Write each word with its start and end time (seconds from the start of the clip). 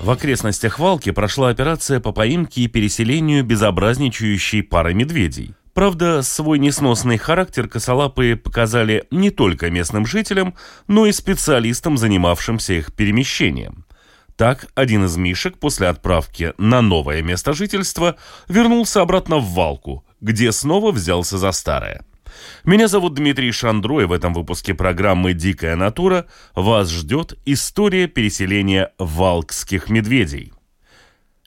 В 0.00 0.10
окрестностях 0.10 0.78
Валки 0.78 1.10
прошла 1.10 1.50
операция 1.50 2.00
по 2.00 2.12
поимке 2.12 2.62
и 2.62 2.68
переселению 2.68 3.44
безобразничающей 3.44 4.62
пары 4.62 4.94
медведей. 4.94 5.54
Правда, 5.74 6.22
свой 6.22 6.58
несносный 6.58 7.18
характер 7.18 7.68
косолапые 7.68 8.36
показали 8.36 9.04
не 9.10 9.30
только 9.30 9.70
местным 9.70 10.06
жителям, 10.06 10.54
но 10.88 11.04
и 11.04 11.12
специалистам, 11.12 11.98
занимавшимся 11.98 12.72
их 12.72 12.94
перемещением. 12.94 13.84
Так, 14.36 14.68
один 14.74 15.04
из 15.04 15.18
мишек 15.18 15.58
после 15.58 15.88
отправки 15.88 16.54
на 16.56 16.80
новое 16.80 17.20
место 17.20 17.52
жительства 17.52 18.16
вернулся 18.48 19.02
обратно 19.02 19.36
в 19.36 19.50
Валку, 19.52 20.06
где 20.22 20.50
снова 20.50 20.92
взялся 20.92 21.36
за 21.36 21.52
старое. 21.52 22.06
Меня 22.64 22.88
зовут 22.88 23.14
Дмитрий 23.14 23.52
Шандро, 23.52 24.00
и 24.00 24.04
в 24.04 24.12
этом 24.12 24.34
выпуске 24.34 24.74
программы 24.74 25.32
«Дикая 25.32 25.76
натура» 25.76 26.26
вас 26.54 26.90
ждет 26.90 27.38
история 27.44 28.06
переселения 28.06 28.92
валкских 28.98 29.88
медведей. 29.88 30.52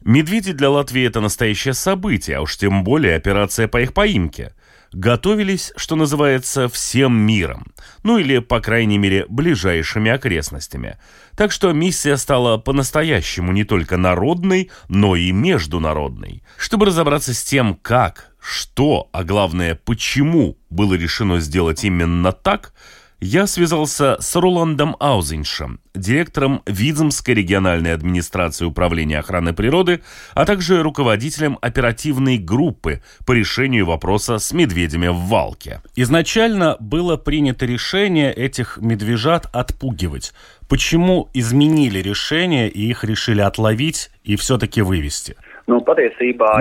Медведи 0.03 0.51
для 0.51 0.69
Латвии– 0.69 1.03
это 1.05 1.21
настоящее 1.21 1.73
событие, 1.73 2.37
а 2.37 2.41
уж 2.41 2.57
тем 2.57 2.83
более 2.83 3.15
операция 3.15 3.69
по 3.69 3.81
их 3.81 3.93
поимке. 3.93 4.53
Готовились, 4.91 5.71
что 5.75 5.95
называется, 5.95 6.67
всем 6.67 7.15
миром, 7.15 7.65
ну 8.03 8.19
или, 8.19 8.37
по 8.39 8.59
крайней 8.59 8.99
мере, 8.99 9.25
ближайшими 9.27 10.11
окрестностями. 10.11 10.97
Так 11.35 11.51
что 11.51 11.71
миссия 11.71 12.15
стала 12.17 12.57
по-настоящему 12.57 13.51
не 13.53 13.63
только 13.63 13.97
народной, 13.97 14.69
но 14.89 15.15
и 15.15 15.31
международной. 15.31 16.43
Чтобы 16.57 16.85
разобраться 16.85 17.33
с 17.33 17.43
тем, 17.43 17.73
как, 17.75 18.32
что, 18.43 19.09
а 19.13 19.23
главное, 19.23 19.79
почему 19.85 20.57
было 20.69 20.95
решено 20.95 21.39
сделать 21.39 21.83
именно 21.83 22.33
так, 22.33 22.73
я 23.21 23.47
связался 23.47 24.17
с 24.19 24.35
Роландом 24.35 24.97
Аузиншем, 24.99 25.79
директором 25.95 26.61
Видземской 26.65 27.35
региональной 27.35 27.93
администрации 27.93 28.65
управления 28.65 29.19
охраны 29.19 29.53
природы, 29.53 30.01
а 30.33 30.43
также 30.43 30.83
руководителем 30.83 31.57
оперативной 31.61 32.37
группы 32.37 33.01
по 33.25 33.31
решению 33.31 33.85
вопроса 33.85 34.39
с 34.39 34.51
медведями 34.51 35.07
в 35.07 35.19
Валке. 35.27 35.81
Изначально 35.95 36.75
было 36.81 37.15
принято 37.15 37.65
решение 37.65 38.33
этих 38.33 38.77
медвежат 38.81 39.47
отпугивать. 39.53 40.33
Почему 40.67 41.29
изменили 41.33 41.99
решение 41.99 42.69
и 42.69 42.89
их 42.89 43.05
решили 43.05 43.39
отловить 43.39 44.11
и 44.25 44.35
все-таки 44.35 44.81
вывести? 44.81 45.37
Ну, 45.65 45.83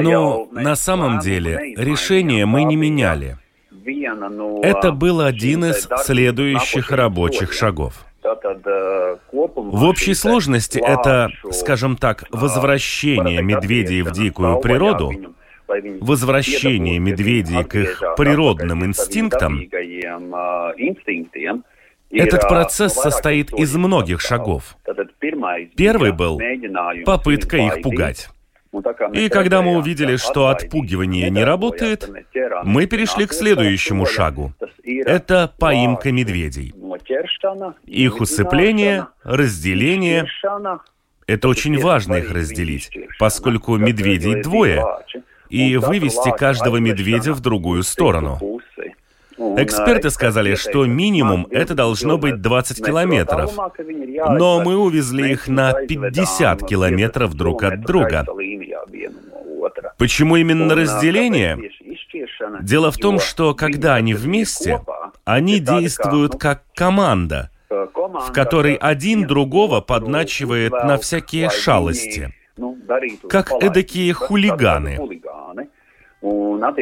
Но 0.02 0.48
на 0.52 0.76
самом 0.76 1.18
деле 1.18 1.74
решение 1.76 2.46
мы 2.46 2.64
не 2.64 2.76
меняли. 2.76 3.36
Это 4.62 4.92
был 4.92 5.20
один 5.20 5.64
из 5.64 5.88
следующих 6.04 6.90
рабочих 6.92 7.52
шагов. 7.52 8.04
В 8.22 9.84
общей 9.84 10.14
сложности 10.14 10.78
это, 10.78 11.30
скажем 11.50 11.96
так, 11.96 12.24
возвращение 12.30 13.42
медведей 13.42 14.02
в 14.02 14.12
дикую 14.12 14.60
природу, 14.60 15.10
возвращение 16.00 16.98
медведей 17.00 17.64
к 17.64 17.74
их 17.74 18.02
природным 18.16 18.84
инстинктам, 18.84 19.62
этот 22.10 22.42
процесс 22.42 22.92
состоит 22.92 23.52
из 23.52 23.74
многих 23.74 24.20
шагов. 24.20 24.76
Первый 25.76 26.12
был 26.12 26.40
попытка 27.04 27.56
их 27.56 27.82
пугать. 27.82 28.28
И 29.12 29.28
когда 29.28 29.60
мы 29.60 29.76
увидели, 29.76 30.16
что 30.16 30.48
отпугивание 30.48 31.28
не 31.28 31.44
работает, 31.44 32.08
мы 32.64 32.86
перешли 32.86 33.26
к 33.26 33.32
следующему 33.32 34.06
шагу. 34.06 34.52
Это 34.84 35.52
поимка 35.58 36.10
медведей. 36.10 36.74
Их 37.86 38.20
усыпление, 38.20 39.08
разделение. 39.22 40.26
Это 41.26 41.48
очень 41.48 41.78
важно 41.78 42.14
их 42.14 42.32
разделить, 42.32 42.90
поскольку 43.18 43.76
медведей 43.76 44.42
двое, 44.42 44.84
и 45.50 45.76
вывести 45.76 46.34
каждого 46.36 46.78
медведя 46.78 47.34
в 47.34 47.40
другую 47.40 47.82
сторону. 47.82 48.40
Эксперты 49.56 50.10
сказали, 50.10 50.54
что 50.54 50.86
минимум 50.86 51.46
это 51.50 51.74
должно 51.74 52.18
быть 52.18 52.40
20 52.40 52.84
километров, 52.84 53.56
но 54.38 54.60
мы 54.60 54.76
увезли 54.76 55.32
их 55.32 55.48
на 55.48 55.72
50 55.72 56.66
километров 56.66 57.34
друг 57.34 57.62
от 57.62 57.80
друга. 57.80 58.24
Почему 59.98 60.36
именно 60.36 60.74
разделение? 60.74 61.58
Дело 62.60 62.90
в 62.90 62.96
том, 62.96 63.18
что 63.20 63.54
когда 63.54 63.94
они 63.94 64.14
вместе, 64.14 64.80
они 65.24 65.60
действуют 65.60 66.38
как 66.38 66.62
команда, 66.74 67.50
в 67.68 68.32
которой 68.32 68.74
один 68.74 69.26
другого 69.26 69.80
подначивает 69.80 70.72
на 70.72 70.98
всякие 70.98 71.50
шалости, 71.50 72.34
как 73.28 73.52
эдакие 73.62 74.12
хулиганы. 74.12 74.98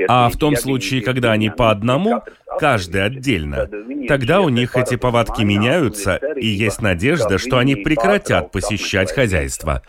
А 0.08 0.28
в 0.28 0.36
том 0.36 0.56
случае, 0.56 1.02
когда 1.02 1.32
они 1.32 1.50
по 1.50 1.70
одному, 1.70 2.22
каждый 2.58 3.04
отдельно, 3.04 3.68
тогда 4.06 4.40
у 4.40 4.48
них 4.48 4.76
эти 4.76 4.96
повадки 4.96 5.42
меняются, 5.42 6.16
и 6.36 6.46
есть 6.46 6.82
надежда, 6.82 7.38
что 7.38 7.58
они 7.58 7.76
прекратят 7.76 8.52
посещать 8.52 9.12
хозяйство. 9.12 9.82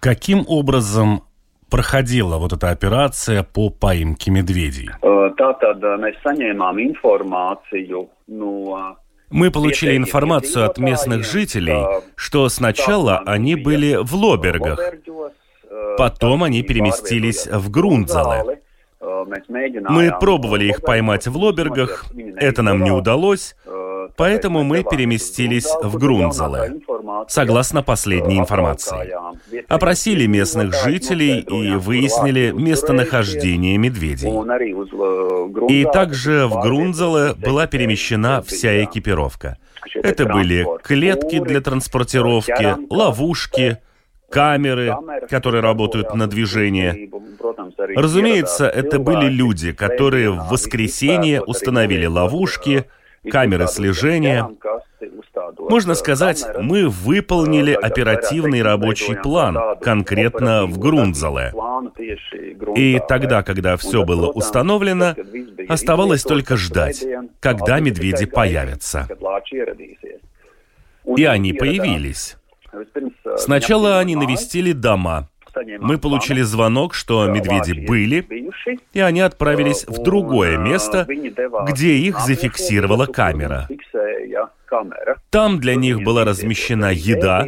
Каким 0.00 0.44
образом 0.46 1.22
проходила 1.70 2.38
вот 2.38 2.52
эта 2.52 2.70
операция 2.70 3.42
по 3.42 3.70
поимке 3.70 4.30
медведей? 4.30 4.90
Мы 9.30 9.50
получили 9.50 9.96
информацию 9.96 10.64
от 10.64 10.78
местных 10.78 11.24
жителей, 11.24 11.84
что 12.14 12.48
сначала 12.48 13.18
они 13.26 13.56
были 13.56 13.98
в 14.00 14.14
Лобергах, 14.14 14.78
Потом 15.96 16.42
они 16.42 16.62
переместились 16.62 17.46
в 17.46 17.70
Грунзале. 17.70 18.60
Мы 19.88 20.12
пробовали 20.18 20.66
их 20.66 20.82
поймать 20.82 21.26
в 21.26 21.36
Лобергах, 21.36 22.06
это 22.36 22.62
нам 22.62 22.82
не 22.82 22.90
удалось, 22.90 23.56
поэтому 24.16 24.62
мы 24.62 24.84
переместились 24.84 25.68
в 25.82 25.98
Грунзале, 25.98 26.80
согласно 27.28 27.82
последней 27.82 28.38
информации. 28.38 29.14
Опросили 29.68 30.26
местных 30.26 30.74
жителей 30.74 31.40
и 31.40 31.74
выяснили 31.76 32.52
местонахождение 32.52 33.76
медведей. 33.78 34.30
И 35.68 35.84
также 35.84 36.46
в 36.46 36.60
Грунзале 36.60 37.34
была 37.34 37.66
перемещена 37.66 38.42
вся 38.42 38.84
экипировка. 38.84 39.58
Это 39.94 40.26
были 40.26 40.66
клетки 40.82 41.38
для 41.40 41.60
транспортировки, 41.60 42.76
ловушки, 42.90 43.78
камеры, 44.30 44.94
которые 45.28 45.62
работают 45.62 46.14
на 46.14 46.26
движение. 46.26 47.10
Разумеется, 47.94 48.68
это 48.68 48.98
были 48.98 49.28
люди, 49.28 49.72
которые 49.72 50.30
в 50.30 50.48
воскресенье 50.48 51.42
установили 51.42 52.06
ловушки, 52.06 52.84
камеры 53.30 53.66
слежения. 53.66 54.48
Можно 55.58 55.94
сказать, 55.94 56.44
мы 56.60 56.88
выполнили 56.88 57.72
оперативный 57.72 58.62
рабочий 58.62 59.14
план, 59.14 59.58
конкретно 59.80 60.66
в 60.66 60.78
Грунзале. 60.78 61.52
И 62.76 63.00
тогда, 63.08 63.42
когда 63.42 63.76
все 63.76 64.04
было 64.04 64.30
установлено, 64.30 65.14
оставалось 65.68 66.22
только 66.22 66.56
ждать, 66.56 67.04
когда 67.40 67.80
медведи 67.80 68.26
появятся. 68.26 69.08
И 71.16 71.24
они 71.24 71.52
появились. 71.52 72.36
Сначала 73.36 73.98
они 73.98 74.16
навестили 74.16 74.72
дома. 74.72 75.28
Мы 75.80 75.98
получили 75.98 76.42
звонок, 76.42 76.94
что 76.94 77.26
медведи 77.26 77.86
были, 77.86 78.26
и 78.92 79.00
они 79.00 79.20
отправились 79.20 79.86
в 79.86 80.02
другое 80.02 80.58
место, 80.58 81.06
где 81.68 81.94
их 81.94 82.20
зафиксировала 82.20 83.06
камера. 83.06 83.68
Там 85.30 85.58
для 85.58 85.74
них 85.74 86.02
была 86.02 86.24
размещена 86.24 86.92
еда, 86.92 87.46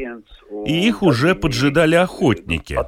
и 0.67 0.89
их 0.89 1.03
уже 1.03 1.35
поджидали 1.35 1.97
охотники. 1.97 2.79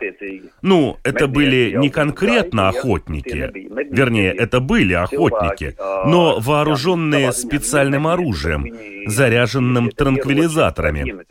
Ну, 0.63 0.97
это 1.05 1.27
были 1.27 1.75
не 1.77 1.91
конкретно 1.91 2.69
охотники, 2.69 3.51
вернее, 3.91 4.33
это 4.33 4.61
были 4.61 4.95
охотники, 4.95 5.77
но 6.07 6.39
вооруженные 6.41 7.33
специальным 7.33 8.07
оружием, 8.07 8.67
заряженным 9.07 9.91
транквилизаторами. 9.91 11.25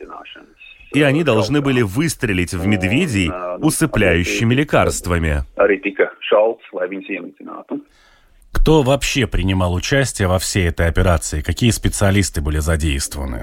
И 0.92 1.02
они 1.02 1.24
должны 1.24 1.60
были 1.60 1.82
выстрелить 1.82 2.52
в 2.52 2.66
медведей 2.66 3.30
усыпляющими 3.58 4.54
лекарствами. 4.54 5.44
Кто 8.60 8.82
вообще 8.82 9.26
принимал 9.26 9.72
участие 9.72 10.28
во 10.28 10.38
всей 10.38 10.68
этой 10.68 10.86
операции? 10.86 11.40
Какие 11.40 11.70
специалисты 11.70 12.42
были 12.42 12.58
задействованы? 12.58 13.42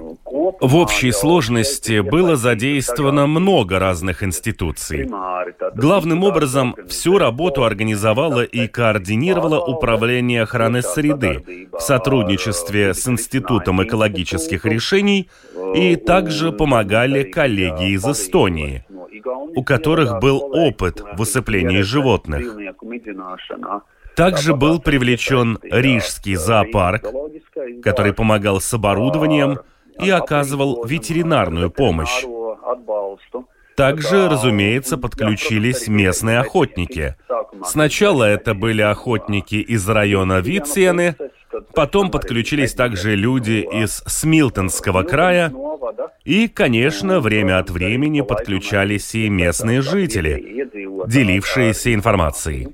В 0.61 0.75
общей 0.75 1.11
сложности 1.11 2.01
было 2.01 2.35
задействовано 2.35 3.25
много 3.25 3.79
разных 3.79 4.21
институций. 4.21 5.09
Главным 5.73 6.23
образом, 6.23 6.75
всю 6.87 7.17
работу 7.17 7.63
организовало 7.63 8.43
и 8.43 8.67
координировало 8.67 9.59
Управление 9.59 10.43
охраны 10.43 10.83
среды 10.83 11.67
в 11.71 11.79
сотрудничестве 11.79 12.93
с 12.93 13.07
Институтом 13.07 13.83
экологических 13.83 14.65
решений 14.65 15.31
и 15.75 15.95
также 15.95 16.51
помогали 16.51 17.23
коллеги 17.23 17.93
из 17.93 18.05
Эстонии, 18.05 18.85
у 19.55 19.63
которых 19.63 20.19
был 20.19 20.43
опыт 20.53 21.01
в 21.17 21.21
усыплении 21.21 21.81
животных. 21.81 22.55
Также 24.17 24.55
был 24.55 24.79
привлечен 24.79 25.59
Рижский 25.61 26.33
зоопарк, 26.33 27.05
который 27.83 28.13
помогал 28.13 28.59
с 28.59 28.73
оборудованием 28.73 29.59
и 30.01 30.09
оказывал 30.09 30.83
ветеринарную 30.83 31.69
помощь. 31.69 32.25
Также, 33.75 34.27
разумеется, 34.27 34.97
подключились 34.97 35.87
местные 35.87 36.39
охотники. 36.39 37.15
Сначала 37.63 38.23
это 38.23 38.55
были 38.55 38.81
охотники 38.81 39.55
из 39.55 39.87
района 39.87 40.39
Вициены, 40.39 41.15
потом 41.75 42.09
подключились 42.09 42.73
также 42.73 43.15
люди 43.15 43.67
из 43.71 44.03
Смилтонского 44.07 45.03
края, 45.03 45.53
и, 46.25 46.47
конечно, 46.47 47.19
время 47.19 47.59
от 47.59 47.69
времени 47.69 48.21
подключались 48.21 49.13
и 49.13 49.29
местные 49.29 49.83
жители, 49.83 50.67
делившиеся 51.05 51.93
информацией. 51.93 52.69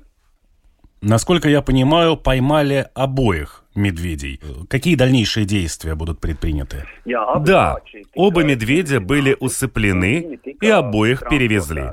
Насколько 1.04 1.50
я 1.50 1.60
понимаю, 1.60 2.16
поймали 2.16 2.86
обоих 2.94 3.64
медведей. 3.74 4.40
Какие 4.70 4.96
дальнейшие 4.96 5.44
действия 5.44 5.94
будут 5.94 6.18
предприняты? 6.18 6.86
Да, 7.04 7.76
оба 8.14 8.42
медведя 8.42 9.00
были 9.00 9.36
усыплены 9.38 10.38
и 10.60 10.68
обоих 10.68 11.28
перевезли. 11.28 11.92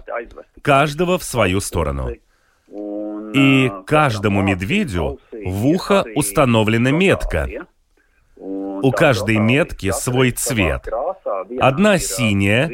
Каждого 0.62 1.18
в 1.18 1.24
свою 1.24 1.60
сторону. 1.60 2.12
И 3.34 3.70
каждому 3.86 4.42
медведю 4.42 5.20
в 5.32 5.68
ухо 5.68 6.06
установлена 6.16 6.92
метка. 6.92 7.50
У 8.38 8.92
каждой 8.92 9.38
метки 9.38 9.92
свой 9.92 10.32
цвет. 10.32 10.88
Одна 11.60 11.98
синяя, 11.98 12.72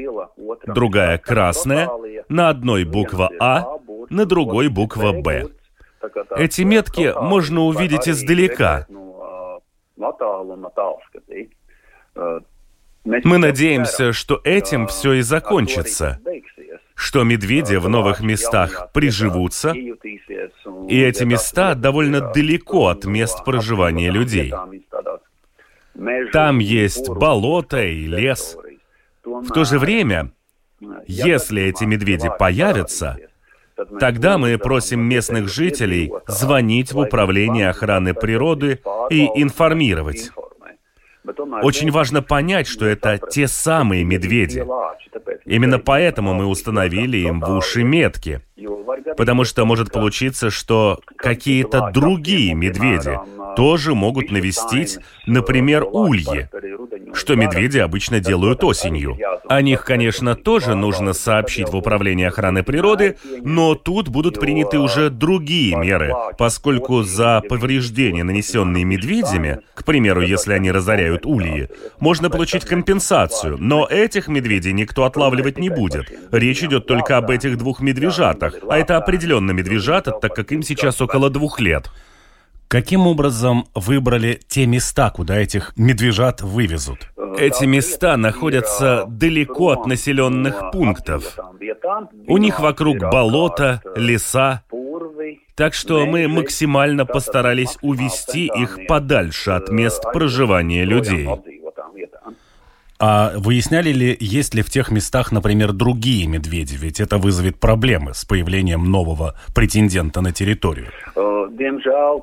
другая 0.68 1.18
красная, 1.18 1.90
на 2.30 2.50
одной 2.50 2.84
буква 2.84 3.32
А, 3.40 3.66
на 4.10 4.26
другой 4.26 4.68
буква 4.68 5.14
Б. 5.14 5.48
Эти 6.36 6.62
метки 6.62 7.14
можно 7.20 7.62
увидеть 7.62 8.08
издалека. 8.08 8.88
Мы 13.06 13.38
надеемся, 13.38 14.12
что 14.14 14.42
этим 14.44 14.88
все 14.88 15.14
и 15.14 15.22
закончится, 15.22 16.20
что 16.94 17.24
медведи 17.24 17.76
в 17.76 17.88
новых 17.88 18.22
местах 18.22 18.92
приживутся, 18.92 19.72
и 19.72 21.02
эти 21.02 21.24
места 21.24 21.76
довольно 21.76 22.22
далеко 22.34 22.88
от 22.88 23.06
мест 23.06 23.44
проживания 23.46 24.12
людей. 24.12 24.54
Там 26.32 26.60
есть 26.60 27.10
болото 27.10 27.82
и 27.84 28.06
лес. 28.06 28.58
В 29.24 29.48
то 29.52 29.64
же 29.64 29.80
время, 29.80 30.32
если 31.08 31.64
эти 31.64 31.86
медведи 31.86 32.30
появятся, 32.38 33.18
Тогда 34.00 34.38
мы 34.38 34.58
просим 34.58 35.02
местных 35.02 35.50
жителей 35.50 36.12
звонить 36.28 36.94
в 36.94 37.00
Управление 37.00 37.70
охраны 37.70 38.14
природы 38.14 38.80
и 39.10 39.26
информировать. 39.36 40.32
Очень 41.62 41.92
важно 41.92 42.22
понять, 42.22 42.68
что 42.68 42.86
это 42.86 43.18
те 43.18 43.48
самые 43.48 44.04
медведи. 44.04 44.66
Именно 45.46 45.80
поэтому 45.80 46.34
мы 46.34 46.46
установили 46.46 47.18
им 47.18 47.40
в 47.42 47.52
уши 47.52 47.84
метки. 47.84 48.42
Потому 49.16 49.44
что 49.44 49.66
может 49.66 49.92
получиться, 49.92 50.50
что 50.50 51.00
какие-то 51.16 51.92
другие 51.94 52.54
медведи 52.54 53.20
тоже 53.56 53.96
могут 53.96 54.32
навестить, 54.32 55.00
например, 55.26 55.86
ульи, 55.90 56.50
что 57.14 57.36
медведи 57.36 57.80
обычно 57.80 58.20
делают 58.20 58.64
осенью. 58.64 59.18
О 59.48 59.62
них, 59.62 59.84
конечно, 59.84 60.36
тоже 60.36 60.76
нужно 60.76 61.14
сообщить 61.14 61.70
в 61.70 61.76
Управление 61.76 62.28
охраны 62.28 62.64
природы, 62.64 63.18
но 63.44 63.76
тут 63.76 64.10
будут 64.10 64.40
приняты 64.40 64.80
уже 64.80 65.10
другие 65.10 65.76
меры, 65.76 66.14
поскольку 66.38 67.04
за 67.04 67.42
повреждения, 67.48 68.24
нанесенные 68.24 68.84
медведями, 68.84 69.60
к 69.74 69.84
примеру, 69.86 70.22
если 70.22 70.54
они 70.54 70.72
разоряют 70.72 71.26
ульи, 71.26 71.70
можно 72.00 72.30
получить 72.30 72.66
компенсацию, 72.66 73.58
но 73.60 73.86
этих 73.86 74.28
медведей 74.28 74.74
никто 74.74 75.06
отлавливать 75.06 75.58
не 75.58 75.70
будет. 75.70 76.12
Речь 76.32 76.64
идет 76.64 76.88
только 76.88 77.18
об 77.18 77.30
этих 77.30 77.58
двух 77.58 77.80
медвежатах, 77.82 78.56
а 78.70 78.78
это 78.78 78.98
определенно 78.98 79.52
медвежата, 79.52 80.12
так 80.12 80.36
как 80.36 80.52
им 80.52 80.64
сейчас 80.64 81.02
около 81.02 81.30
двух 81.30 81.60
лет. 81.60 81.90
Каким 82.68 83.08
образом 83.08 83.66
выбрали 83.74 84.42
те 84.48 84.66
места, 84.66 85.10
куда 85.10 85.38
этих 85.38 85.72
медвежат 85.78 86.42
вывезут? 86.42 87.10
Эти 87.38 87.64
места 87.66 88.18
находятся 88.18 89.06
далеко 89.08 89.70
от 89.70 89.86
населенных 89.86 90.72
пунктов. 90.72 91.38
У 92.28 92.38
них 92.38 92.60
вокруг 92.60 92.98
болота, 92.98 93.82
леса. 93.96 94.64
Так 95.56 95.74
что 95.74 96.06
мы 96.06 96.28
максимально 96.28 97.06
постарались 97.06 97.78
увести 97.82 98.48
их 98.48 98.80
подальше 98.88 99.52
от 99.52 99.70
мест 99.70 100.04
проживания 100.12 100.84
людей. 100.84 101.28
А 103.00 103.34
выясняли 103.36 103.92
ли, 103.92 104.18
есть 104.20 104.56
ли 104.56 104.64
в 104.64 104.70
тех 104.70 104.90
местах, 104.90 105.32
например, 105.32 105.72
другие 105.72 106.28
медведи? 106.28 106.76
Ведь 106.76 107.00
это 107.00 107.18
вызовет 107.18 107.60
проблемы 107.60 108.14
с 108.14 108.26
появлением 108.26 108.86
нового 108.86 109.36
претендента 109.54 110.22
на 110.22 110.32
территорию. 110.32 110.88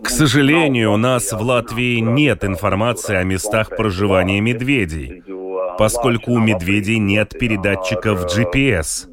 К 0.03 0.09
сожалению, 0.09 0.93
у 0.93 0.97
нас 0.97 1.33
в 1.33 1.41
Латвии 1.41 1.99
нет 2.01 2.45
информации 2.45 3.15
о 3.15 3.23
местах 3.25 3.71
проживания 3.71 4.41
медведей, 4.41 5.23
поскольку 5.79 6.33
у 6.33 6.39
медведей 6.39 6.99
нет 6.99 7.31
передатчиков 7.39 8.27
GPS. 8.27 9.09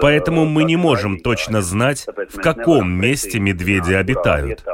Поэтому 0.00 0.44
мы 0.44 0.64
не 0.64 0.76
можем 0.76 1.18
точно 1.18 1.62
знать, 1.62 2.06
в 2.06 2.40
каком 2.40 2.90
месте 2.90 3.38
медведи 3.38 3.92
обитают. 3.92 4.64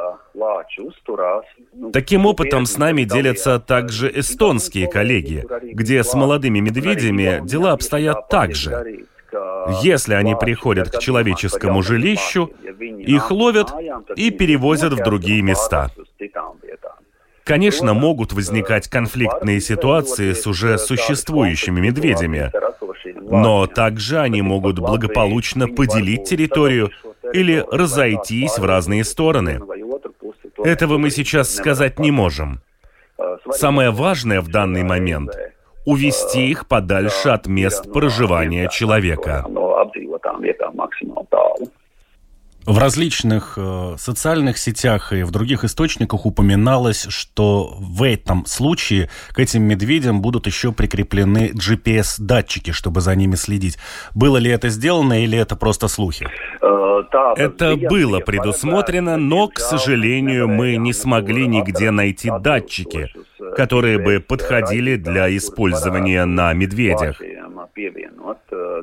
Таким 1.93 2.27
опытом 2.27 2.67
с 2.67 2.77
нами 2.77 3.05
делятся 3.05 3.61
также 3.61 4.11
эстонские 4.19 4.89
коллеги, 4.89 5.45
где 5.63 6.03
с 6.03 6.15
молодыми 6.15 6.61
медведями 6.61 7.41
дела 7.47 7.73
обстоят 7.73 8.29
так 8.29 8.55
же. 8.55 9.05
Если 9.83 10.15
они 10.15 10.35
приходят 10.35 10.91
к 10.91 10.99
человеческому 10.99 11.83
жилищу, 11.83 12.51
их 12.81 13.31
ловят 13.31 13.73
и 14.17 14.31
перевозят 14.31 14.93
в 14.93 15.03
другие 15.03 15.43
места. 15.43 15.91
Конечно, 17.45 17.93
могут 17.93 18.33
возникать 18.33 18.89
конфликтные 18.89 19.61
ситуации 19.61 20.33
с 20.33 20.47
уже 20.47 20.79
существующими 20.79 21.81
медведями, 21.81 22.51
но 23.21 23.67
также 23.67 24.19
они 24.19 24.41
могут 24.41 24.79
благополучно 24.79 25.69
поделить 25.69 26.25
территорию 26.25 26.91
или 27.35 27.65
разойтись 27.71 28.59
в 28.59 28.65
разные 28.65 29.05
стороны. 29.05 29.61
Этого 30.59 30.99
мы 30.99 31.11
сейчас 31.11 31.55
сказать 31.55 31.99
не 31.99 32.11
можем. 32.11 32.61
Самое 33.51 33.91
важное 33.91 34.41
в 34.41 34.49
данный 34.49 34.83
момент— 34.83 35.31
увести 35.87 36.49
их 36.49 36.67
подальше 36.67 37.29
от 37.29 37.47
мест 37.47 37.93
проживания 37.93 38.69
человека. 38.69 39.45
В 42.67 42.79
различных 42.79 43.59
э, 43.59 43.97
социальных 43.99 44.57
сетях 44.57 45.13
и 45.13 45.23
в 45.23 45.31
других 45.31 45.65
источниках 45.65 46.25
упоминалось, 46.25 47.07
что 47.11 47.77
в 47.79 48.03
этом 48.03 48.47
случае 48.47 49.11
к 49.33 49.39
этим 49.39 49.65
медведям 49.65 50.23
будут 50.23 50.47
еще 50.47 50.73
прикреплены 50.73 51.53
GPS-датчики, 51.53 52.73
чтобы 52.73 53.03
за 53.03 53.15
ними 53.17 53.35
следить. 53.35 53.77
Было 54.15 54.39
ли 54.39 54.51
это 54.51 54.71
сделано 54.71 55.23
или 55.23 55.37
это 55.37 55.57
просто 55.57 55.89
слухи? 55.89 56.27
Это 57.37 57.77
было 57.77 58.21
предусмотрено, 58.21 59.19
но, 59.19 59.49
к 59.49 59.59
сожалению, 59.59 60.49
мы 60.49 60.77
не 60.77 60.95
смогли 60.95 61.47
нигде 61.47 61.91
найти 61.91 62.31
датчики, 62.41 63.11
которые 63.57 63.99
бы 63.99 64.21
подходили 64.21 64.97
для 64.97 65.37
использования 65.37 66.25
на 66.25 66.55
медведях. 66.55 67.21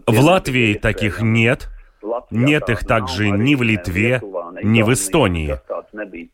В 0.05 0.19
Латвии 0.19 0.75
таких 0.75 1.21
нет– 1.21 1.67
нет 2.29 2.69
их 2.69 2.85
также 2.85 3.29
ни 3.29 3.55
в 3.55 3.61
Литве, 3.61 4.21
ни 4.63 4.81
в 4.81 4.93
Эстонии. 4.93 5.59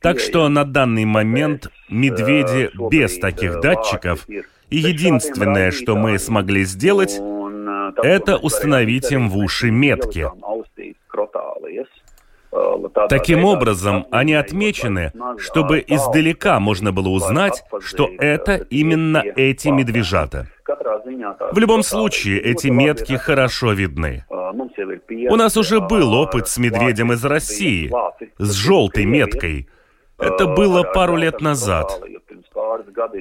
Так 0.02 0.20
что 0.20 0.48
на 0.50 0.64
данный 0.64 1.06
момент 1.06 1.70
медведи 1.90 2.70
без 2.90 3.18
таких 3.20 3.60
датчиков, 3.62 4.28
и 4.70 4.78
единственное, 4.78 5.72
что 5.72 5.96
мы 5.96 6.20
смогли 6.20 6.64
сделать, 6.66 7.20
это 8.04 8.38
установить 8.38 9.12
им 9.12 9.30
в 9.30 9.38
уши 9.38 9.72
метки. 9.72 10.28
Таким 13.10 13.46
образом, 13.46 14.06
они 14.12 14.34
отмечены, 14.34 15.12
чтобы 15.38 15.84
издалека 15.88 16.60
можно 16.60 16.92
было 16.92 17.10
узнать, 17.10 17.64
что 17.80 18.10
это 18.20 18.56
именно 18.70 19.24
эти 19.36 19.70
медвежата. 19.70 20.48
В 21.52 21.58
любом 21.58 21.84
случае, 21.84 22.42
эти 22.42 22.68
метки 22.68 23.14
хорошо 23.14 23.74
видны. 23.74 24.26
У 25.30 25.36
нас 25.36 25.58
уже 25.58 25.80
был 25.80 26.14
опыт 26.14 26.48
с 26.48 26.58
медведем 26.58 27.14
из 27.14 27.24
России, 27.24 27.92
с 28.38 28.54
желтой 28.54 29.06
меткой. 29.06 29.68
Это 30.18 30.48
было 30.48 30.84
пару 30.84 31.16
лет 31.16 31.42
назад. 31.42 32.02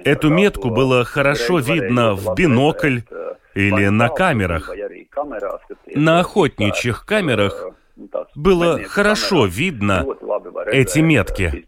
Эту 0.05 0.31
метку 0.31 0.71
было 0.71 1.05
хорошо 1.05 1.59
видно 1.59 2.14
в 2.14 2.35
бинокль 2.35 3.00
или 3.55 3.88
на 3.88 4.09
камерах. 4.09 4.71
На 5.95 6.21
охотничьих 6.21 7.05
камерах 7.05 7.71
было 8.35 8.83
хорошо 8.85 9.47
видно 9.47 10.07
эти 10.71 11.00
метки. 11.00 11.65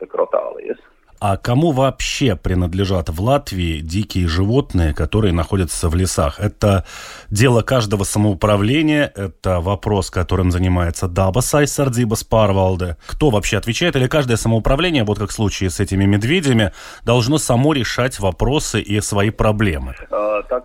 А 1.21 1.37
кому 1.37 1.73
вообще 1.73 2.37
принадлежат 2.37 3.09
в 3.09 3.21
Латвии 3.21 3.81
дикие 3.81 4.29
животные, 4.29 4.95
которые 4.95 5.33
находятся 5.33 5.89
в 5.89 5.97
лесах? 5.97 6.39
Это 6.39 6.85
дело 7.29 7.63
каждого 7.63 8.05
самоуправления, 8.05 9.13
это 9.17 9.59
вопрос, 9.59 10.11
которым 10.11 10.53
занимается 10.53 11.09
Дабасай 11.09 11.67
Сардзибас 11.67 12.23
Парвалде. 12.23 12.99
Кто 13.07 13.31
вообще 13.31 13.57
отвечает? 13.57 13.97
Или 13.97 14.07
каждое 14.07 14.37
самоуправление, 14.37 15.03
вот 15.03 15.19
как 15.19 15.31
в 15.31 15.33
случае 15.33 15.71
с 15.71 15.81
этими 15.81 16.05
медведями, 16.05 16.73
должно 17.05 17.39
само 17.39 17.73
решать 17.73 18.21
вопросы 18.21 18.81
и 18.81 19.01
свои 19.01 19.31
проблемы? 19.31 19.97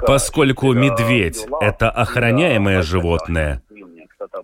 Поскольку 0.05 0.71
медведь– 0.73 1.47
это 1.61 1.89
охраняемое 1.89 2.83
животное, 2.83 3.63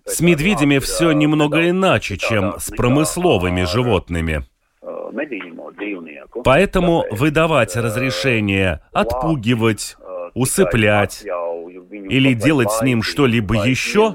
с 0.06 0.22
медведями 0.22 0.80
все 0.80 1.12
немного 1.12 1.70
иначе, 1.70 2.18
чем 2.18 2.56
с 2.60 2.70
промысловыми 2.70 3.64
животными. 3.64 4.44
Поэтому 6.44 7.06
выдавать 7.12 7.76
разрешение 7.76 8.82
отпугивать, 8.92 9.98
усыплять 10.34 11.24
или 11.24 12.34
делать 12.34 12.72
с 12.72 12.82
ним 12.82 13.02
что-либо 13.04 13.56
еще 13.66 14.14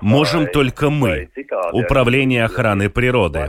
можем 0.00 0.46
только 0.46 0.90
мы, 0.90 1.28
Управление 1.72 2.44
охраны 2.44 2.90
природы. 2.90 3.48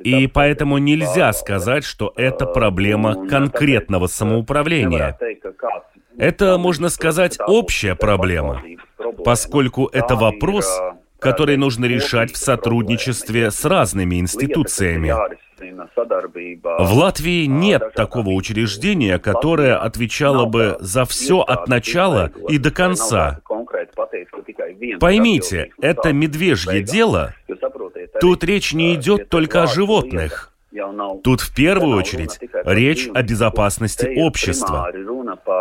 И 0.00 0.26
поэтому 0.26 0.78
нельзя 0.78 1.32
сказать, 1.32 1.84
что 1.84 2.12
это 2.16 2.46
проблема 2.46 3.26
конкретного 3.26 4.06
самоуправления. 4.06 5.18
Это, 6.16 6.58
можно 6.58 6.88
сказать, 6.88 7.38
общая 7.46 7.94
проблема, 7.96 8.62
поскольку 9.24 9.86
это 9.92 10.16
вопрос, 10.16 10.80
который 11.18 11.56
нужно 11.56 11.86
решать 11.86 12.32
в 12.32 12.36
сотрудничестве 12.36 13.50
с 13.50 13.64
разными 13.64 14.16
институциями. 14.16 15.14
В 16.78 16.92
Латвии 16.92 17.46
нет 17.46 17.94
такого 17.94 18.30
учреждения, 18.30 19.18
которое 19.18 19.76
отвечало 19.76 20.44
бы 20.46 20.76
за 20.80 21.04
все 21.04 21.40
от 21.40 21.68
начала 21.68 22.30
и 22.48 22.58
до 22.58 22.70
конца. 22.70 23.40
Поймите, 25.00 25.70
это 25.80 26.12
медвежье 26.12 26.82
дело. 26.82 27.34
Тут 28.20 28.44
речь 28.44 28.72
не 28.74 28.94
идет 28.94 29.28
только 29.28 29.62
о 29.62 29.66
животных. 29.66 30.52
Тут 31.22 31.40
в 31.40 31.54
первую 31.54 31.96
очередь 31.96 32.38
речь 32.64 33.08
о 33.14 33.22
безопасности 33.22 34.12
общества, 34.16 34.90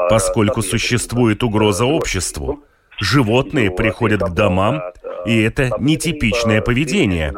поскольку 0.09 0.61
существует 0.61 1.43
угроза 1.43 1.85
обществу. 1.85 2.63
Животные 3.03 3.69
приходят 3.69 4.21
к 4.21 4.29
домам, 4.29 4.81
и 5.25 5.41
это 5.41 5.71
нетипичное 5.77 6.61
поведение. 6.61 7.33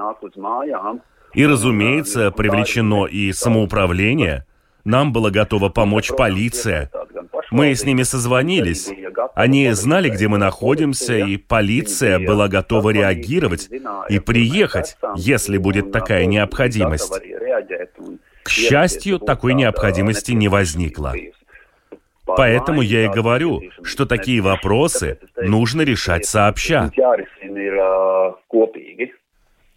И, 1.33 1.43
разумеется, 1.43 2.29
привлечено 2.29 3.07
и 3.07 3.31
самоуправление. 3.33 4.45
Нам 4.83 5.11
была 5.11 5.31
готова 5.31 5.69
помочь 5.69 6.11
полиция. 6.15 6.91
Мы 7.49 7.73
с 7.73 7.83
ними 7.83 8.03
созвонились. 8.03 8.91
Они 9.33 9.71
знали, 9.71 10.09
где 10.09 10.27
мы 10.27 10.37
находимся, 10.37 11.17
и 11.17 11.37
полиция 11.37 12.19
была 12.19 12.47
готова 12.47 12.91
реагировать 12.91 13.67
и 14.07 14.19
приехать, 14.19 14.97
если 15.15 15.57
будет 15.57 15.91
такая 15.91 16.27
необходимость. 16.27 17.11
К 18.43 18.49
счастью, 18.49 19.17
такой 19.17 19.55
необходимости 19.55 20.33
не 20.33 20.47
возникло. 20.47 21.15
Поэтому 22.25 22.81
я 22.81 23.05
и 23.05 23.09
говорю, 23.09 23.61
что 23.83 24.05
такие 24.05 24.41
вопросы 24.41 25.19
нужно 25.37 25.81
решать 25.81 26.25
сообща. 26.25 26.91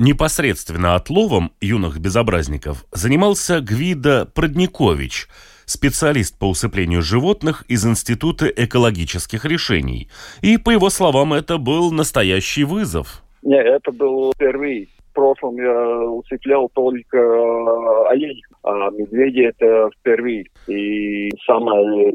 Непосредственно 0.01 0.95
отловом 0.95 1.53
юных 1.61 1.99
безобразников 1.99 2.85
занимался 2.93 3.61
Гвида 3.61 4.27
Продникович, 4.33 5.27
специалист 5.67 6.39
по 6.39 6.49
усыплению 6.49 7.03
животных 7.03 7.65
из 7.69 7.85
Института 7.85 8.47
экологических 8.47 9.45
решений. 9.45 10.09
И, 10.41 10.57
по 10.57 10.71
его 10.71 10.89
словам, 10.89 11.35
это 11.35 11.59
был 11.59 11.91
настоящий 11.91 12.63
вызов. 12.63 13.25
Нет, 13.43 13.67
это 13.67 13.91
был 13.91 14.33
впервые. 14.33 14.87
В 15.11 15.15
прошлом 15.15 15.57
я 15.57 16.01
усыплял 16.07 16.71
только 16.73 17.19
э, 17.19 18.09
оленей, 18.09 18.45
а 18.69 18.91
медведи 18.91 19.41
это 19.41 19.89
впервые. 19.99 20.45
И 20.67 21.31
самое 21.47 22.13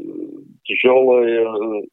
тяжелое, 0.62 1.46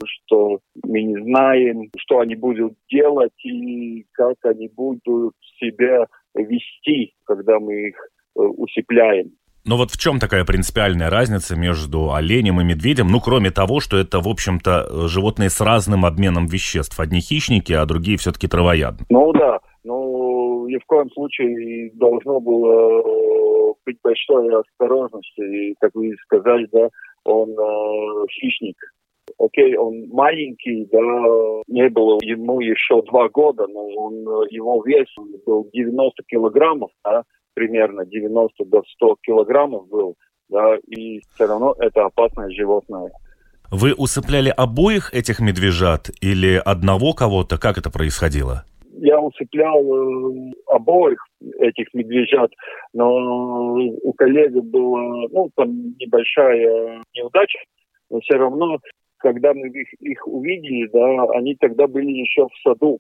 что 0.06 0.60
мы 0.84 1.02
не 1.02 1.20
знаем, 1.24 1.90
что 1.98 2.20
они 2.20 2.36
будут 2.36 2.74
делать 2.90 3.34
и 3.44 4.06
как 4.12 4.36
они 4.44 4.70
будут 4.76 5.34
себя 5.60 6.06
вести, 6.36 7.14
когда 7.26 7.60
мы 7.60 7.90
их 7.90 7.96
э, 8.38 8.42
усыпляем. 8.42 9.32
Но 9.66 9.78
вот 9.78 9.92
в 9.92 10.00
чем 10.00 10.20
такая 10.20 10.46
принципиальная 10.46 11.10
разница 11.10 11.56
между 11.56 12.14
оленем 12.14 12.62
и 12.62 12.64
медведем? 12.64 13.08
Ну, 13.08 13.20
кроме 13.20 13.52
того, 13.52 13.80
что 13.80 13.98
это, 13.98 14.20
в 14.20 14.28
общем-то, 14.28 15.08
животные 15.08 15.50
с 15.50 15.62
разным 15.62 16.06
обменом 16.06 16.48
веществ. 16.48 17.00
Одни 17.00 17.20
хищники, 17.20 17.74
а 17.74 17.86
другие 17.86 18.18
все-таки 18.18 18.48
травоядные. 18.48 19.06
Ну 19.10 19.32
да, 19.34 19.60
ну 19.84 20.68
ни 20.68 20.78
в 20.78 20.86
коем 20.86 21.10
случае 21.12 21.92
должно 21.94 22.40
было 22.40 23.04
быть 23.86 23.98
большой 24.04 24.50
осторожности. 24.54 25.42
И, 25.42 25.76
как 25.80 25.92
вы 25.94 26.16
сказали, 26.26 26.68
да, 26.72 26.90
он 27.24 27.52
э, 27.52 28.26
хищник. 28.32 28.78
Окей, 29.38 29.76
он 29.78 30.08
маленький, 30.10 30.88
да, 30.92 31.00
не 31.68 31.90
было 31.90 32.20
ему 32.22 32.60
еще 32.60 33.02
два 33.04 33.30
года, 33.30 33.66
но 33.68 33.88
он, 33.88 34.14
его 34.50 34.84
вес 34.84 35.08
был 35.46 35.70
90 35.74 36.24
килограммов, 36.28 36.92
да, 37.04 37.24
примерно 37.54 38.06
90 38.06 38.66
до 38.66 38.84
100 38.96 39.18
килограммов 39.22 39.88
был, 39.88 40.16
да, 40.50 40.76
и 40.88 41.22
все 41.34 41.48
равно 41.48 41.76
это 41.80 42.06
опасное 42.06 42.50
животное. 42.50 43.12
Вы 43.72 43.94
усыпляли 43.94 44.50
обоих 44.50 45.14
этих 45.14 45.40
медвежат 45.40 46.10
или 46.20 46.62
одного 46.64 47.14
кого-то? 47.14 47.58
Как 47.58 47.78
это 47.78 47.90
происходило? 47.90 48.66
Я 49.04 49.20
усыплял 49.20 49.82
э, 49.82 50.52
обоих 50.68 51.26
этих 51.58 51.92
медвежат, 51.96 52.52
но 52.94 53.74
у 54.04 54.14
коллеги 54.14 54.60
была, 54.60 55.28
ну, 55.32 55.50
там 55.56 55.96
небольшая 55.98 57.02
неудача, 57.16 57.58
но 58.12 58.20
все 58.20 58.36
равно, 58.38 58.78
когда 59.18 59.56
мы 59.56 59.70
их, 59.70 59.92
их 60.02 60.28
увидели, 60.28 60.88
да, 60.94 61.24
они 61.34 61.56
тогда 61.56 61.88
были 61.88 62.12
еще 62.12 62.48
в 62.48 62.52
саду. 62.62 63.00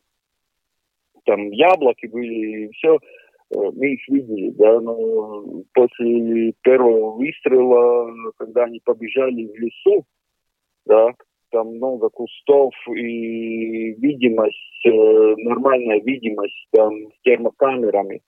Там 1.26 1.52
яблоки 1.52 2.08
были, 2.08 2.66
и 2.66 2.72
все, 2.72 2.96
э, 2.96 3.00
мы 3.56 3.94
их 3.94 4.10
видели, 4.10 4.50
да, 4.58 4.80
но 4.80 5.62
после 5.72 6.54
первого 6.64 7.12
выстрела, 7.12 8.12
когда 8.38 8.64
они 8.64 8.82
побежали 8.84 9.46
в 9.46 9.56
лесу, 9.56 10.04
да, 10.88 11.14
там 11.52 11.76
много 11.76 12.10
кустов 12.10 12.74
и 12.88 13.94
видимость, 13.94 14.86
э, 14.86 15.36
нормальная 15.38 16.00
видимость 16.02 16.68
там 16.72 16.94
с 16.94 17.22
термокамерами. 17.24 18.22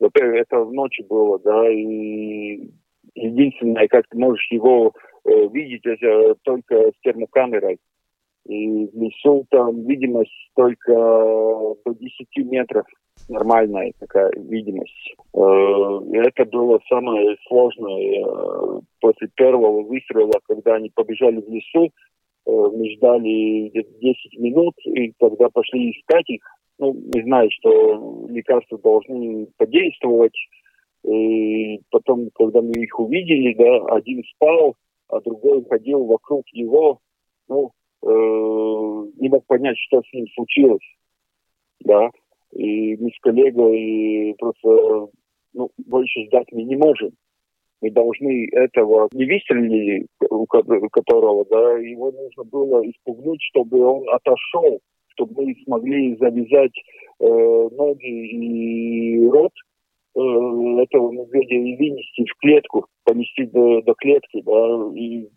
Во-первых, 0.00 0.42
это 0.42 0.60
в 0.60 0.72
ночи 0.72 1.02
было, 1.08 1.38
да, 1.40 1.70
и 1.70 2.70
единственное, 3.14 3.88
как 3.88 4.06
ты 4.08 4.18
можешь 4.18 4.46
его 4.50 4.92
э, 5.24 5.48
видеть, 5.48 5.84
это 5.84 6.34
только 6.42 6.90
с 6.90 7.00
термокамерой. 7.02 7.78
И 8.46 8.86
в 8.86 8.94
лесу 8.94 9.46
там 9.50 9.84
видимость 9.86 10.50
только 10.54 10.92
до 10.92 11.94
10 11.94 12.28
метров 12.50 12.86
нормальная 13.28 13.92
такая 13.98 14.30
видимость. 14.36 15.14
Э, 15.34 16.00
это 16.14 16.44
было 16.46 16.80
самое 16.88 17.36
сложное. 17.46 18.24
Э, 18.24 18.80
после 19.00 19.28
первого 19.34 19.82
выстрела, 19.82 20.40
когда 20.46 20.76
они 20.76 20.90
побежали 20.90 21.40
в 21.40 21.48
лесу, 21.48 21.86
э, 21.86 21.90
мы 22.48 22.90
ждали 22.94 23.68
где-то 23.68 23.90
10 24.00 24.38
минут, 24.38 24.74
и 24.84 25.12
когда 25.20 25.50
пошли 25.50 25.90
искать 25.90 26.28
их, 26.28 26.42
ну, 26.78 26.94
мы 26.94 27.22
знаем, 27.22 27.50
что 27.50 28.26
лекарства 28.28 28.78
должны 28.78 29.46
подействовать. 29.56 30.36
И 31.04 31.80
потом, 31.90 32.30
когда 32.34 32.62
мы 32.62 32.72
их 32.72 32.98
увидели, 32.98 33.54
да, 33.54 33.94
один 33.94 34.22
спал, 34.34 34.76
а 35.08 35.20
другой 35.20 35.64
ходил 35.64 36.04
вокруг 36.04 36.44
него. 36.52 37.00
Ну, 37.48 37.72
не 38.02 39.28
мог 39.28 39.44
понять, 39.46 39.76
что 39.78 40.02
с 40.02 40.12
ним 40.12 40.26
случилось. 40.34 40.96
Да. 41.80 42.10
И 42.52 42.96
мы 42.96 43.10
с 43.10 43.18
коллегой 43.20 44.34
просто 44.38 45.08
ну, 45.52 45.70
больше 45.76 46.24
ждать 46.26 46.46
мы 46.52 46.62
не 46.62 46.76
можем. 46.76 47.10
Мы 47.80 47.90
должны 47.90 48.48
этого 48.52 49.08
не 49.12 49.24
выстрелили, 49.24 50.06
у 50.30 50.46
которого, 50.46 51.44
да, 51.48 51.78
его 51.78 52.10
нужно 52.10 52.44
было 52.44 52.82
испугнуть, 52.88 53.40
чтобы 53.50 53.80
он 53.80 54.08
отошел, 54.08 54.80
чтобы 55.12 55.44
мы 55.44 55.56
смогли 55.64 56.16
завязать 56.16 56.72
э, 57.20 57.24
ноги 57.24 58.06
и 58.06 59.28
рот 59.28 59.52
э, 60.16 60.20
этого 60.20 61.12
медведя 61.12 61.54
и 61.54 61.76
вынести 61.76 62.24
в 62.24 62.34
клетку, 62.38 62.86
понести 63.04 63.44
до, 63.46 63.82
до 63.82 63.94
клетки, 63.94 64.42
да, 64.42 64.90
и 64.96 65.28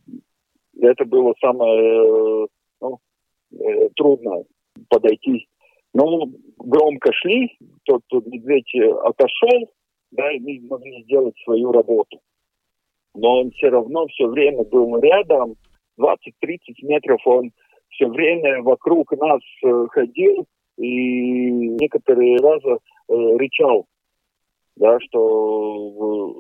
это 0.82 1.06
было 1.06 1.36
самое 1.40 2.48
ну, 2.82 3.00
э, 3.52 3.90
трудно 3.96 4.44
подойти. 4.90 5.48
Но 5.94 6.26
громко 6.58 7.12
шли, 7.14 7.56
тот, 7.84 8.02
тот 8.08 8.26
медведь 8.26 8.74
отошел, 9.04 9.70
да, 10.12 10.32
и 10.32 10.40
мы 10.40 10.68
могли 10.68 11.04
сделать 11.04 11.36
свою 11.44 11.72
работу. 11.72 12.20
Но 13.14 13.42
он 13.42 13.52
все 13.52 13.70
равно 13.70 14.08
все 14.08 14.28
время 14.28 14.64
был 14.64 14.98
рядом, 15.00 15.56
20-30 16.00 16.16
метров 16.84 17.20
он 17.26 17.52
все 17.90 18.08
время 18.08 18.62
вокруг 18.64 19.12
нас 19.18 19.42
э, 19.64 19.86
ходил 19.92 20.46
и 20.78 21.52
некоторые 21.52 22.38
разы 22.38 22.70
э, 22.70 23.14
рычал, 23.38 23.86
да, 24.78 24.98
что 25.02 26.36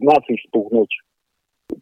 э, 0.00 0.04
нас 0.04 0.20
испугнуть. 0.28 0.96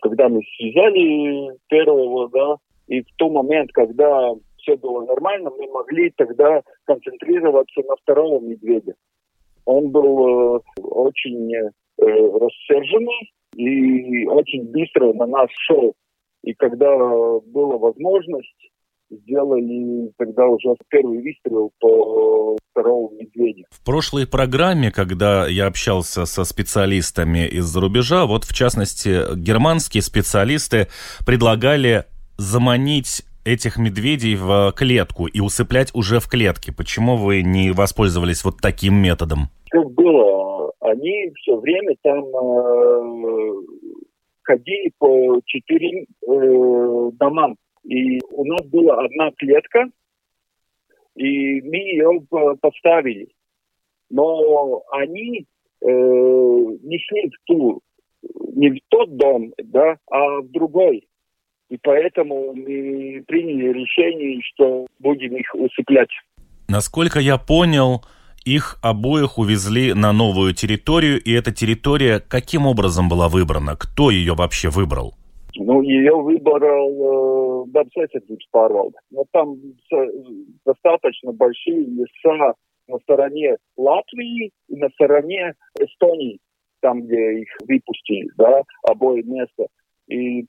Когда 0.00 0.28
мы 0.28 0.42
связали 0.56 1.56
первого, 1.68 2.28
да, 2.30 2.56
и 2.88 3.02
в 3.02 3.06
тот 3.16 3.32
момент, 3.32 3.70
когда 3.72 4.32
все 4.58 4.76
было 4.76 5.04
нормально, 5.04 5.50
мы 5.50 5.66
могли 5.68 6.10
тогда 6.16 6.62
концентрироваться 6.84 7.80
на 7.82 7.96
второго 7.96 8.40
медведя. 8.40 8.94
Он 9.64 9.90
был 9.90 10.56
э, 10.56 10.60
очень 10.82 11.54
э, 11.54 11.70
рассерженный 11.98 13.32
и 13.54 14.26
очень 14.26 14.70
быстро 14.70 15.12
на 15.12 15.26
нас 15.26 15.48
шел. 15.66 15.94
И 16.42 16.54
когда 16.54 16.96
была 16.96 17.78
возможность, 17.78 18.70
сделали 19.10 20.10
тогда 20.16 20.46
уже 20.46 20.74
первый 20.88 21.22
выстрел 21.22 21.70
по 21.78 22.56
второму 22.70 23.12
медведю. 23.18 23.64
В 23.70 23.84
прошлой 23.84 24.26
программе, 24.26 24.90
когда 24.90 25.46
я 25.46 25.66
общался 25.66 26.24
со 26.24 26.44
специалистами 26.44 27.46
из-за 27.46 27.80
рубежа, 27.80 28.26
вот 28.26 28.44
в 28.44 28.54
частности 28.54 29.36
германские 29.36 30.02
специалисты 30.02 30.88
предлагали 31.26 32.06
заманить 32.38 33.24
этих 33.44 33.76
медведей 33.76 34.36
в 34.36 34.72
клетку 34.76 35.26
и 35.26 35.40
усыплять 35.40 35.94
уже 35.94 36.20
в 36.20 36.28
клетке. 36.28 36.72
Почему 36.72 37.16
вы 37.16 37.42
не 37.42 37.72
воспользовались 37.72 38.44
вот 38.44 38.58
таким 38.62 38.94
методом? 38.94 39.50
Как 39.70 39.90
было, 39.92 40.51
они 40.82 41.32
все 41.36 41.56
время 41.56 41.94
там 42.02 42.24
э, 42.24 43.52
ходили 44.42 44.92
по 44.98 45.40
четырем 45.46 46.06
э, 46.26 47.10
домам. 47.16 47.56
И 47.84 48.20
у 48.30 48.44
нас 48.44 48.66
была 48.66 49.04
одна 49.04 49.30
клетка, 49.36 49.86
и 51.14 51.60
мы 51.62 51.76
ее 51.76 52.20
поставили. 52.60 53.28
Но 54.10 54.82
они 54.90 55.46
э, 55.80 55.86
не 55.86 56.98
шли 56.98 57.28
в 57.28 57.44
ту, 57.44 57.80
не 58.54 58.70
в 58.70 58.78
тот 58.88 59.16
дом, 59.16 59.52
да, 59.62 59.96
а 60.10 60.40
в 60.40 60.50
другой. 60.50 61.06
И 61.68 61.78
поэтому 61.80 62.54
мы 62.54 63.22
приняли 63.26 63.72
решение, 63.72 64.40
что 64.42 64.86
будем 64.98 65.36
их 65.36 65.54
усыплять. 65.54 66.10
Насколько 66.68 67.18
я 67.18 67.38
понял, 67.38 68.02
их 68.44 68.78
обоих 68.82 69.38
увезли 69.38 69.94
на 69.94 70.12
новую 70.12 70.54
территорию, 70.54 71.20
и 71.22 71.32
эта 71.32 71.52
территория 71.52 72.20
каким 72.20 72.66
образом 72.66 73.08
была 73.08 73.28
выбрана? 73.28 73.76
Кто 73.76 74.10
ее 74.10 74.34
вообще 74.34 74.68
выбрал? 74.68 75.14
Ну, 75.54 75.82
ее 75.82 76.14
выбрал 76.14 77.66
э, 77.66 77.66
pārvalde. 78.52 78.94
Но 79.10 79.24
там 79.32 79.56
достаточно 80.64 81.32
большие 81.32 81.84
леса 81.84 82.54
на 82.88 82.98
стороне 83.00 83.56
Латвии 83.76 84.50
и 84.68 84.76
на 84.76 84.88
стороне 84.90 85.54
Эстонии, 85.78 86.38
там, 86.80 87.02
где 87.02 87.40
их 87.40 87.48
выпустили, 87.66 88.28
да, 88.36 88.62
обои 88.82 89.22
места. 89.22 89.66
И 90.08 90.46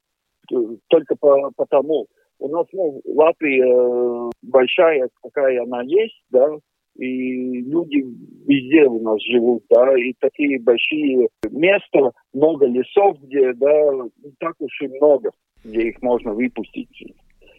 только 0.87 1.15
по, 1.15 1.51
потому. 1.55 2.07
У 2.39 2.49
нас, 2.49 2.65
ну, 2.73 3.01
Латвия 3.05 3.63
э, 3.63 4.29
большая, 4.41 5.09
какая 5.21 5.63
она 5.63 5.81
есть, 5.83 6.21
да, 6.29 6.49
и 6.95 7.61
люди 7.61 8.05
везде 8.45 8.85
у 8.85 8.99
нас 9.01 9.21
живут, 9.23 9.63
да, 9.69 9.97
и 9.97 10.13
такие 10.19 10.59
большие 10.59 11.27
места, 11.49 12.11
много 12.33 12.65
лесов, 12.67 13.17
где, 13.21 13.53
да, 13.53 13.91
не 14.23 14.31
так 14.39 14.55
уж 14.59 14.81
и 14.81 14.87
много, 14.87 15.31
где 15.63 15.89
их 15.89 16.01
можно 16.01 16.33
выпустить. 16.33 17.15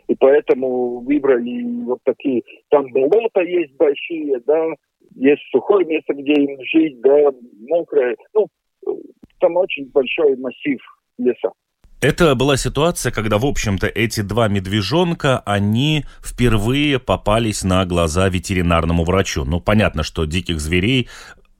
И 0.06 0.14
поэтому 0.14 1.00
выбрали 1.00 1.84
вот 1.84 1.98
такие, 2.04 2.42
там 2.68 2.86
болота 2.92 3.40
есть 3.40 3.74
большие, 3.76 4.40
да, 4.46 4.66
есть 5.14 5.42
сухое 5.50 5.86
место, 5.86 6.14
где 6.14 6.32
им 6.32 6.58
жить, 6.72 7.00
да, 7.00 7.32
мокрое, 7.68 8.16
ну, 8.34 8.46
там 9.40 9.56
очень 9.56 9.90
большой 9.90 10.36
массив 10.36 10.80
леса. 11.18 11.52
Это 12.04 12.34
была 12.34 12.58
ситуация, 12.58 13.10
когда, 13.12 13.38
в 13.38 13.46
общем-то, 13.46 13.86
эти 13.86 14.20
два 14.20 14.46
медвежонка, 14.48 15.38
они 15.38 16.04
впервые 16.22 16.98
попались 16.98 17.64
на 17.64 17.82
глаза 17.86 18.28
ветеринарному 18.28 19.04
врачу. 19.04 19.46
Ну, 19.46 19.58
понятно, 19.58 20.02
что 20.02 20.26
диких 20.26 20.60
зверей 20.60 21.08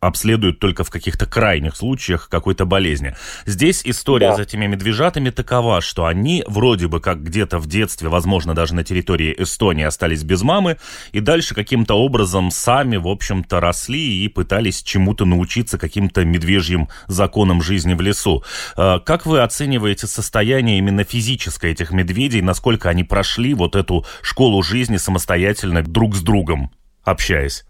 обследуют 0.07 0.59
только 0.59 0.85
в 0.85 0.91
каких-то 0.91 1.27
крайних 1.27 1.77
случаях 1.77 2.29
какой-то 2.29 2.65
болезни. 2.65 3.15
Здесь 3.47 3.83
история 3.85 4.29
да. 4.29 4.37
с 4.37 4.41
этими 4.41 4.67
медвежатами 4.67 5.31
такова, 5.31 5.81
что 5.81 6.07
они 6.07 6.45
вроде 6.47 6.89
бы 6.89 7.01
как 7.01 7.23
где-то 7.23 7.59
в 7.59 7.67
детстве, 7.67 8.09
возможно, 8.09 8.55
даже 8.55 8.75
на 8.75 8.85
территории 8.85 9.35
Эстонии 9.39 9.85
остались 9.85 10.23
без 10.23 10.43
мамы, 10.43 10.77
и 11.13 11.21
дальше 11.21 11.55
каким-то 11.55 11.95
образом 11.95 12.51
сами, 12.51 12.97
в 12.97 13.09
общем-то, 13.09 13.61
росли 13.61 14.25
и 14.25 14.29
пытались 14.29 14.83
чему-то 14.83 15.25
научиться, 15.25 15.79
каким-то 15.79 16.25
медвежьим 16.25 16.89
законам 17.07 17.63
жизни 17.63 17.95
в 17.95 18.01
лесу. 18.01 18.45
А, 18.77 19.01
как 19.01 19.27
вы 19.27 19.41
оцениваете 19.41 20.07
состояние 20.07 20.79
именно 20.79 21.05
физическое 21.05 21.73
этих 21.73 21.93
медведей, 21.93 22.43
насколько 22.43 22.89
они 22.89 23.05
прошли 23.05 23.55
вот 23.55 23.77
эту 23.77 24.05
школу 24.23 24.63
жизни 24.63 24.97
самостоятельно 24.97 25.83
друг 25.83 26.15
с 26.15 26.23
другом, 26.23 26.71
общаясь? 27.05 27.65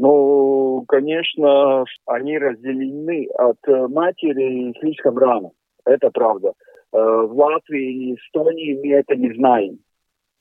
Ну, 0.00 0.84
конечно, 0.86 1.84
они 2.06 2.38
разделены 2.38 3.26
от 3.36 3.56
э, 3.66 3.88
матери 3.88 4.72
слишком 4.78 5.18
рано. 5.18 5.50
Это 5.84 6.10
правда. 6.10 6.52
Э, 6.92 6.98
в 6.98 7.36
Латвии 7.36 8.10
и 8.10 8.14
Эстонии 8.14 8.78
мы 8.80 8.92
это 8.92 9.16
не 9.16 9.34
знаем. 9.34 9.80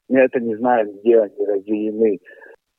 Мы 0.10 0.20
это 0.20 0.39
не 0.39 0.56
знаем, 0.58 1.00
где 1.00 1.22
они 1.22 1.46
разделены. 1.46 2.20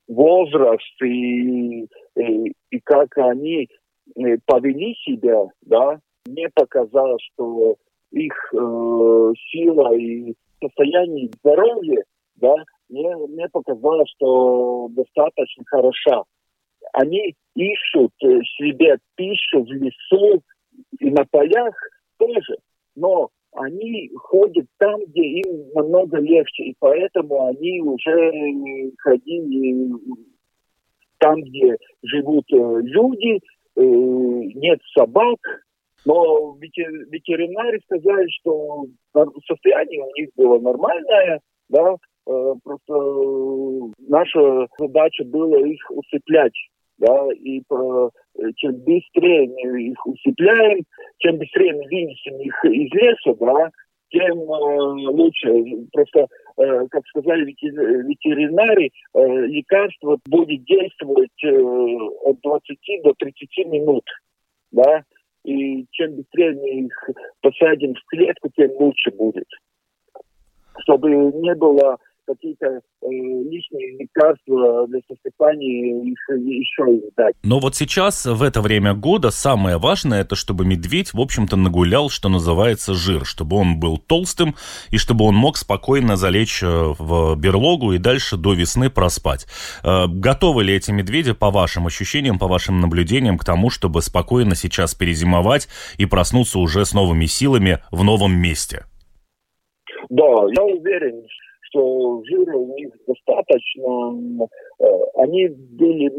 Возраст 0.06 1.02
и, 1.02 1.82
и, 1.82 2.52
и 2.70 2.80
как 2.84 3.08
они 3.18 3.68
э, 4.16 4.36
повели 4.46 4.94
себя, 5.04 5.48
да, 5.62 5.98
мне 6.26 6.48
показалось, 6.54 7.22
что 7.32 7.74
их 8.12 8.34
э, 8.54 9.32
сила 9.50 9.96
и 9.96 10.32
состояние 10.62 11.28
здоровья, 11.40 12.04
да, 12.36 12.54
мне, 12.88 13.16
мне 13.16 13.48
показалось, 13.48 14.08
что 14.16 14.86
достаточно 14.92 15.64
хороша 15.66 16.22
они 16.92 17.34
ищут 17.54 18.12
э, 18.22 18.40
себе 18.56 18.98
пищу 19.16 19.62
в 19.62 19.72
лесу 19.72 20.42
и 21.00 21.10
на 21.10 21.24
полях 21.30 21.74
тоже, 22.18 22.56
но 22.94 23.30
они 23.52 24.10
ходят 24.14 24.66
там, 24.78 25.04
где 25.06 25.22
им 25.22 25.70
намного 25.74 26.18
легче, 26.18 26.64
и 26.64 26.76
поэтому 26.78 27.46
они 27.46 27.80
уже 27.80 28.32
ходили 28.98 29.92
там, 31.18 31.40
где 31.42 31.76
живут 32.02 32.44
э, 32.52 32.80
люди, 32.82 33.40
э, 33.76 33.80
нет 33.80 34.80
собак, 34.96 35.38
но 36.04 36.56
ветеринары 36.60 37.80
сказали, 37.84 38.28
что 38.40 38.86
состояние 39.48 40.02
у 40.02 40.14
них 40.14 40.30
было 40.36 40.58
нормальное, 40.60 41.40
да, 41.68 41.96
просто 42.24 43.92
наша 44.06 44.68
задача 44.78 45.24
была 45.24 45.58
их 45.58 45.90
усыплять 45.90 46.54
да, 46.98 47.28
и 47.32 47.60
э, 47.60 48.08
чем 48.56 48.74
быстрее 48.76 49.48
мы 49.48 49.82
их 49.82 50.06
усыпляем, 50.06 50.84
чем 51.18 51.38
быстрее 51.38 51.72
мы 51.74 51.84
вынесем 51.84 52.38
их 52.40 52.64
из 52.64 52.92
леса, 52.92 53.34
да, 53.38 53.70
тем 54.10 54.38
э, 54.38 55.08
лучше. 55.08 55.48
Просто, 55.92 56.26
э, 56.56 56.86
как 56.90 57.06
сказали 57.08 57.44
ветеринары, 57.44 58.90
э, 59.14 59.46
лекарство 59.46 60.18
будет 60.26 60.64
действовать 60.64 61.44
э, 61.44 61.50
от 61.50 62.40
20 62.40 62.78
до 63.04 63.14
30 63.14 63.66
минут, 63.66 64.04
да, 64.72 65.02
и 65.44 65.86
чем 65.92 66.16
быстрее 66.16 66.52
мы 66.52 66.86
их 66.86 67.10
посадим 67.40 67.94
в 67.94 68.04
клетку, 68.08 68.50
тем 68.56 68.70
лучше 68.78 69.10
будет. 69.12 69.46
Чтобы 70.80 71.10
не 71.10 71.54
было 71.54 71.98
какие-то 72.28 72.66
э, 72.66 73.06
лишние 73.08 73.98
лекарства 73.98 74.86
для 74.86 75.00
сосыпания 75.08 76.04
их 76.04 76.18
еще 76.28 76.82
издать. 77.08 77.34
Но 77.42 77.58
вот 77.58 77.74
сейчас, 77.74 78.26
в 78.26 78.42
это 78.42 78.60
время 78.60 78.94
года, 78.94 79.30
самое 79.30 79.78
важное, 79.78 80.20
это 80.20 80.36
чтобы 80.36 80.66
медведь, 80.66 81.14
в 81.14 81.20
общем-то, 81.20 81.56
нагулял, 81.56 82.10
что 82.10 82.28
называется, 82.28 82.94
жир, 82.94 83.24
чтобы 83.24 83.56
он 83.56 83.80
был 83.80 83.96
толстым 83.98 84.54
и 84.90 84.98
чтобы 84.98 85.24
он 85.24 85.34
мог 85.34 85.56
спокойно 85.56 86.16
залечь 86.16 86.62
э, 86.62 86.66
в 86.98 87.36
берлогу 87.36 87.92
и 87.92 87.98
дальше 87.98 88.36
до 88.36 88.52
весны 88.52 88.90
проспать. 88.90 89.46
Э, 89.82 90.06
готовы 90.06 90.64
ли 90.64 90.74
эти 90.74 90.90
медведи, 90.90 91.32
по 91.32 91.50
вашим 91.50 91.86
ощущениям, 91.86 92.38
по 92.38 92.46
вашим 92.46 92.80
наблюдениям, 92.80 93.38
к 93.38 93.44
тому, 93.44 93.70
чтобы 93.70 94.02
спокойно 94.02 94.54
сейчас 94.54 94.94
перезимовать 94.94 95.68
и 95.96 96.04
проснуться 96.04 96.58
уже 96.58 96.84
с 96.84 96.92
новыми 96.92 97.26
силами 97.26 97.78
в 97.90 98.04
новом 98.04 98.38
месте? 98.38 98.84
Да, 100.10 100.24
я 100.24 100.62
уверен, 100.62 101.22
что 101.68 102.22
жира 102.24 102.56
у 102.56 102.74
них 102.76 102.90
достаточно. 103.06 104.46
Э, 104.80 104.84
они 105.16 105.48
были 105.48 106.10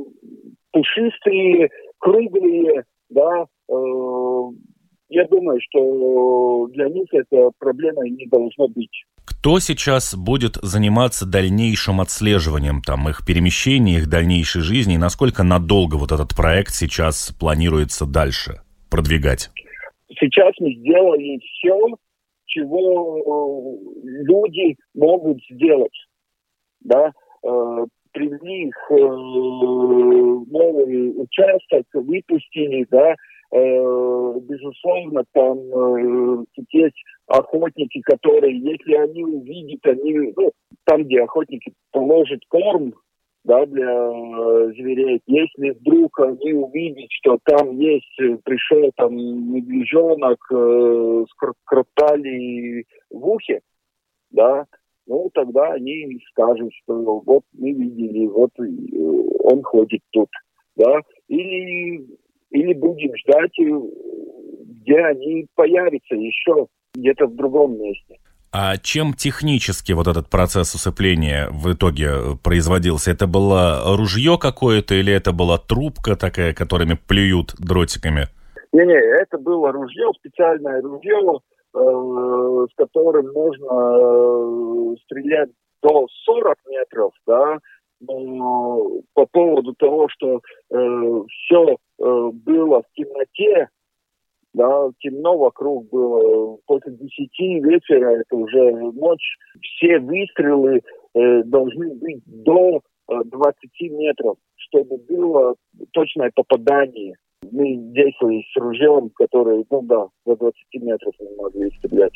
пушистые, 0.72 1.70
круглые, 1.98 2.84
да. 3.10 3.46
Э, 3.70 3.76
я 5.10 5.26
думаю, 5.26 5.60
что 5.70 6.68
для 6.68 6.88
них 6.90 7.08
это 7.12 7.50
проблема 7.58 8.04
не 8.08 8.28
должно 8.28 8.68
быть. 8.68 9.06
Кто 9.26 9.60
сейчас 9.60 10.16
будет 10.16 10.56
заниматься 10.62 11.26
дальнейшим 11.26 12.02
отслеживанием 12.02 12.82
там 12.82 13.10
их 13.10 13.26
перемещений, 13.26 13.98
их 13.98 14.08
дальнейшей 14.08 14.62
жизни, 14.62 14.96
и 14.96 15.00
насколько 15.00 15.44
надолго 15.44 15.96
вот 15.96 16.12
этот 16.12 16.36
проект 16.36 16.74
сейчас 16.74 17.36
планируется 17.40 18.06
дальше 18.06 18.62
продвигать? 18.92 19.50
Сейчас 20.20 20.54
мы 20.60 20.74
сделали 20.74 21.40
все, 21.40 21.78
чего 22.50 23.18
э, 23.18 23.22
люди 24.04 24.76
могут 24.94 25.40
сделать. 25.50 25.98
Да? 26.82 27.14
Э, 27.44 27.86
привели 28.12 28.68
их 28.68 28.76
э, 28.90 28.96
новый 28.96 31.14
участок, 31.22 31.86
выпустили, 31.94 32.86
да, 32.90 33.16
безусловно, 33.52 35.24
там 35.34 35.58
есть 36.72 37.04
охотники, 37.26 38.00
которые, 38.02 38.60
если 38.60 38.94
они 38.94 39.26
увидят, 39.26 39.84
они, 39.88 40.34
ну, 40.38 40.52
там, 40.86 41.04
где 41.04 41.24
охотники 41.24 41.74
положат 41.92 42.42
корм, 42.48 42.94
да, 43.44 43.66
для 43.66 43.90
э, 43.90 44.72
зверей. 44.74 45.22
Если 45.26 45.72
вдруг 45.72 46.20
они 46.20 46.54
увидят, 46.54 47.10
что 47.10 47.38
там 47.44 47.78
есть, 47.80 48.20
э, 48.22 48.38
пришел 48.44 48.92
там 48.96 49.16
медвежонок 49.16 50.40
э, 50.52 51.26
с 51.28 51.56
кроптали 51.66 52.86
в 53.10 53.28
ухе, 53.28 53.62
да, 54.32 54.66
ну, 55.08 55.30
тогда 55.34 55.74
они 55.74 56.20
скажут, 56.32 56.72
что 56.84 57.22
вот 57.26 57.44
мы 57.54 57.72
видели, 57.72 58.28
вот 58.28 58.52
э, 58.60 58.64
он 59.44 59.64
ходит 59.64 60.02
тут, 60.12 60.30
да, 60.76 61.02
или, 61.28 62.06
или 62.52 62.74
будем 62.74 63.16
ждать, 63.18 63.58
где 63.58 64.98
они 65.00 65.48
появятся 65.56 66.16
еще 66.16 66.68
где-то 66.94 67.28
в 67.28 67.36
другом 67.36 67.80
месте. 67.80 68.18
А 68.52 68.78
чем 68.78 69.14
технически 69.14 69.92
вот 69.92 70.08
этот 70.08 70.28
процесс 70.30 70.74
усыпления 70.74 71.50
в 71.52 71.72
итоге 71.72 72.36
производился? 72.44 73.12
Это 73.12 73.28
было 73.28 73.96
ружье 73.96 74.40
какое-то 74.40 74.96
или 74.96 75.14
это 75.14 75.32
была 75.32 75.60
трубка 75.60 76.16
такая, 76.16 76.54
которыми 76.54 76.96
плюют 76.96 77.54
дротиками? 77.60 78.28
Не-не, 78.72 78.98
это 79.22 79.38
было 79.38 79.72
ружье, 79.72 80.10
специальное 80.18 80.82
ружье, 80.82 81.40
э, 81.76 81.80
с 81.80 82.76
которым 82.76 83.32
можно 83.34 84.94
э, 84.94 84.96
стрелять 85.06 85.50
до 85.84 86.08
40 86.26 86.58
метров, 86.68 87.12
да, 87.28 87.60
но 88.00 88.82
по 89.14 89.26
поводу 89.28 89.74
того, 89.76 90.08
что 90.10 90.40
э, 90.72 91.22
все 91.30 91.76
э, 91.76 92.30
было 92.34 92.82
в 92.82 92.96
темноте, 92.96 93.70
да, 94.54 94.90
темно 95.00 95.38
вокруг 95.38 95.90
было. 95.90 96.58
После 96.66 96.94
десяти 96.94 97.60
вечера, 97.60 98.20
это 98.20 98.36
уже 98.36 98.72
ночь, 98.94 99.38
все 99.62 100.00
выстрелы 100.00 100.82
э, 101.14 101.44
должны 101.44 101.96
быть 101.96 102.22
до 102.26 102.82
э, 103.10 103.14
20 103.26 103.82
метров, 103.92 104.38
чтобы 104.56 104.98
было 104.98 105.56
точное 105.92 106.32
попадание. 106.34 107.16
Мы 107.52 107.76
действовали 107.94 108.44
с 108.52 108.56
ружьем, 108.60 109.12
которое, 109.16 109.64
ну 109.70 109.82
да, 109.84 110.08
до 110.26 110.36
20 110.36 110.56
метров 110.82 111.14
мы 111.20 111.44
могли 111.44 111.72
стрелять. 111.78 112.14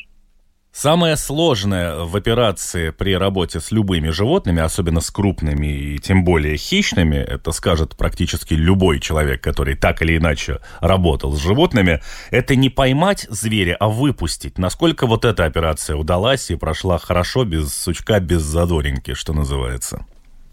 Самое 0.76 1.14
сложное 1.14 2.04
в 2.04 2.16
операции 2.16 2.90
при 2.90 3.16
работе 3.16 3.60
с 3.60 3.70
любыми 3.70 4.08
животными, 4.08 4.60
особенно 4.60 5.00
с 5.00 5.08
крупными 5.08 5.68
и 5.68 5.98
тем 5.98 6.24
более 6.24 6.56
хищными, 6.56 7.14
это 7.14 7.52
скажет 7.52 7.96
практически 7.96 8.54
любой 8.54 8.98
человек, 8.98 9.40
который 9.40 9.76
так 9.76 10.02
или 10.02 10.16
иначе 10.16 10.58
работал 10.80 11.30
с 11.30 11.40
животными, 11.40 12.00
это 12.32 12.56
не 12.56 12.70
поймать 12.70 13.24
зверя, 13.30 13.76
а 13.78 13.88
выпустить. 13.88 14.58
Насколько 14.58 15.06
вот 15.06 15.24
эта 15.24 15.44
операция 15.44 15.94
удалась 15.94 16.50
и 16.50 16.56
прошла 16.56 16.98
хорошо, 16.98 17.44
без 17.44 17.72
сучка, 17.72 18.18
без 18.18 18.42
задоринки, 18.42 19.14
что 19.14 19.32
называется? 19.32 20.04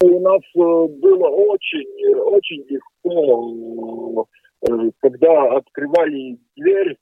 У 0.03 0.19
нас 0.19 0.41
э, 0.55 0.59
было 0.59 1.29
очень, 1.29 2.15
очень 2.25 2.63
легко, 2.69 4.27
э, 4.61 4.91
когда 5.01 5.57
открывали 5.57 6.37
дверь, 6.55 6.95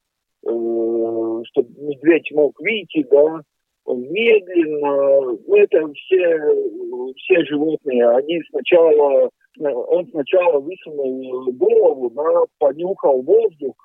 чтобы 0.44 1.70
медведь 1.78 2.32
мог 2.32 2.60
выйти, 2.60 3.06
да, 3.10 3.42
медленно, 3.88 5.38
ну 5.46 5.56
это 5.56 5.92
все, 5.94 7.14
все 7.18 7.46
животные, 7.46 8.10
они 8.10 8.42
сначала, 8.50 9.30
он 9.60 10.08
сначала 10.12 10.60
высунул 10.60 11.52
голову, 11.54 12.10
да, 12.12 12.44
понюхал 12.60 13.22
воздух, 13.22 13.76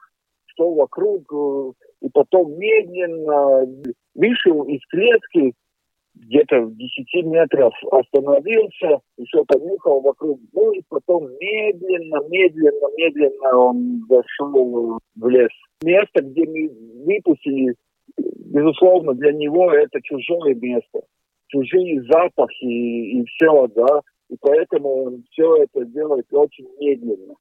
что 0.47 0.73
вокруг, 0.75 1.23
э, 1.33 1.73
и 2.03 2.09
потом 2.11 2.57
медленно 2.59 3.67
вышел 4.15 4.63
из 4.65 4.81
клетки, 4.89 5.55
где-то 6.15 6.61
в 6.61 6.77
10 6.77 7.27
метров 7.27 7.73
остановился, 7.91 9.01
еще 9.17 9.45
понюхал 9.47 10.01
вокруг, 10.01 10.41
ну 10.53 10.73
и 10.73 10.83
потом 10.89 11.29
медленно, 11.41 12.21
медленно, 12.29 12.87
медленно 12.97 13.59
он 13.59 14.07
зашел 14.09 14.99
в 15.17 15.29
лес. 15.29 15.51
Место, 15.83 16.23
где 16.23 16.47
мы 16.47 16.71
выпустили, 17.05 17.75
безусловно, 18.17 19.15
для 19.15 19.33
него 19.33 19.73
это 19.73 20.01
чужое 20.03 20.55
место, 20.55 21.01
чужие 21.49 22.03
запахи 22.03 22.65
и, 22.65 23.21
и 23.21 23.25
все, 23.27 23.67
да, 23.75 24.01
и 24.31 24.37
поэтому 24.41 25.05
он 25.05 25.25
все 25.31 25.65
это 25.65 25.85
делает 25.85 26.27
очень 26.33 26.69
медленно. 26.81 27.35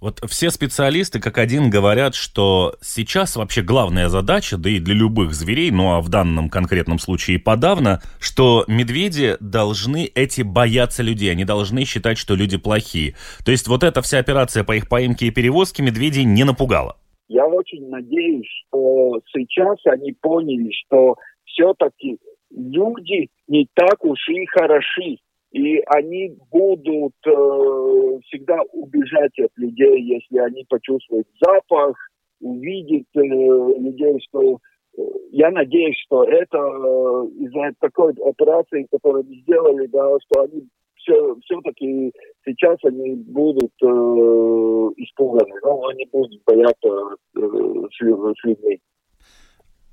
Вот 0.00 0.20
все 0.30 0.48
специалисты 0.48 1.20
как 1.20 1.36
один 1.36 1.68
говорят, 1.68 2.14
что 2.14 2.74
сейчас 2.80 3.36
вообще 3.36 3.60
главная 3.60 4.08
задача, 4.08 4.56
да 4.56 4.70
и 4.70 4.78
для 4.78 4.94
любых 4.94 5.34
зверей, 5.34 5.70
ну 5.70 5.92
а 5.92 6.00
в 6.00 6.08
данном 6.08 6.48
конкретном 6.48 6.98
случае 6.98 7.38
подавно, 7.38 8.00
что 8.18 8.64
медведи 8.66 9.36
должны 9.40 10.10
эти 10.14 10.40
бояться 10.40 11.02
людей, 11.02 11.30
они 11.30 11.44
должны 11.44 11.84
считать, 11.84 12.16
что 12.16 12.34
люди 12.34 12.56
плохие. 12.56 13.14
То 13.44 13.52
есть 13.52 13.68
вот 13.68 13.84
эта 13.84 14.00
вся 14.00 14.18
операция 14.18 14.64
по 14.64 14.74
их 14.74 14.88
поимке 14.88 15.26
и 15.26 15.30
перевозке 15.30 15.82
медведей 15.82 16.24
не 16.24 16.44
напугала. 16.44 16.96
Я 17.28 17.46
очень 17.46 17.86
надеюсь, 17.90 18.48
что 18.68 19.20
сейчас 19.34 19.76
они 19.84 20.12
поняли, 20.12 20.72
что 20.86 21.16
все-таки 21.44 22.16
люди 22.50 23.28
не 23.48 23.68
так 23.74 24.02
уж 24.02 24.18
и 24.30 24.46
хороши 24.46 25.18
и 25.52 25.80
они 25.86 26.36
будут 26.50 27.14
э, 27.26 28.18
всегда 28.26 28.60
убежать 28.72 29.36
от 29.38 29.50
людей, 29.56 30.02
если 30.02 30.38
они 30.38 30.64
почувствуют 30.68 31.26
запах, 31.40 31.96
увидят 32.40 33.06
э, 33.14 33.20
людей, 33.20 34.18
что 34.28 34.58
э, 34.96 35.02
я 35.32 35.50
надеюсь, 35.50 35.96
что 36.06 36.22
это 36.24 36.56
э, 36.56 37.26
из-за 37.40 37.72
такой 37.80 38.12
операции, 38.24 38.86
которую 38.92 39.24
мы 39.28 39.36
сделали, 39.36 39.86
да, 39.86 40.08
что 40.26 40.42
они 40.42 40.68
все, 41.02 41.34
все-таки 41.44 42.12
сейчас 42.44 42.78
они 42.84 43.14
будут 43.16 43.72
э, 43.82 43.86
испуганы, 44.98 45.54
но 45.64 45.88
они 45.88 46.06
будут 46.12 46.40
бояться 46.44 46.88
э, 47.36 47.40
с, 47.90 48.44
людьми. 48.44 48.80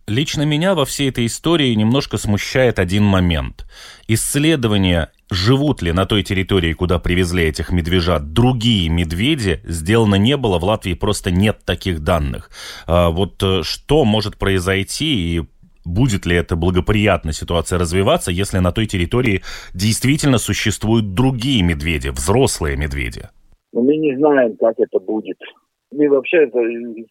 Лично 0.08 0.44
меня 0.44 0.74
во 0.74 0.86
всей 0.86 1.10
этой 1.10 1.26
истории 1.26 1.74
немножко 1.74 2.18
смущает 2.18 2.80
один 2.80 3.04
момент. 3.04 3.66
Исследование, 4.08 5.10
живут 5.30 5.82
ли 5.82 5.92
на 5.92 6.06
той 6.06 6.24
территории, 6.24 6.74
куда 6.74 7.00
привезли 7.00 7.44
этих 7.44 7.72
медвежат, 7.72 8.34
другие 8.34 8.90
медведи, 8.90 9.62
сделано 9.64 10.16
не 10.16 10.38
было. 10.38 10.60
В 10.60 10.64
Латвии 10.64 10.94
просто 10.94 11.32
нет 11.32 11.60
таких 11.66 12.04
данных. 12.04 12.50
А 12.88 13.10
вот 13.10 13.42
э, 13.44 13.64
что 13.64 14.06
может 14.06 14.38
произойти 14.38 15.38
и 15.38 15.42
будет 15.86 16.26
ли 16.26 16.36
это 16.36 16.56
благоприятно 16.56 17.34
ситуация 17.34 17.80
развиваться, 17.80 18.32
если 18.32 18.60
на 18.60 18.72
той 18.72 18.86
территории 18.86 19.42
действительно 19.74 20.38
существуют 20.38 21.14
другие 21.14 21.64
медведи, 21.64 22.10
взрослые 22.10 22.78
медведи? 22.78 23.30
Но 23.74 23.82
мы 23.82 23.96
не 23.98 24.16
знаем, 24.18 24.56
как 24.58 24.76
это 24.80 25.00
будет. 25.00 25.38
Мы 25.92 26.10
вообще 26.10 26.50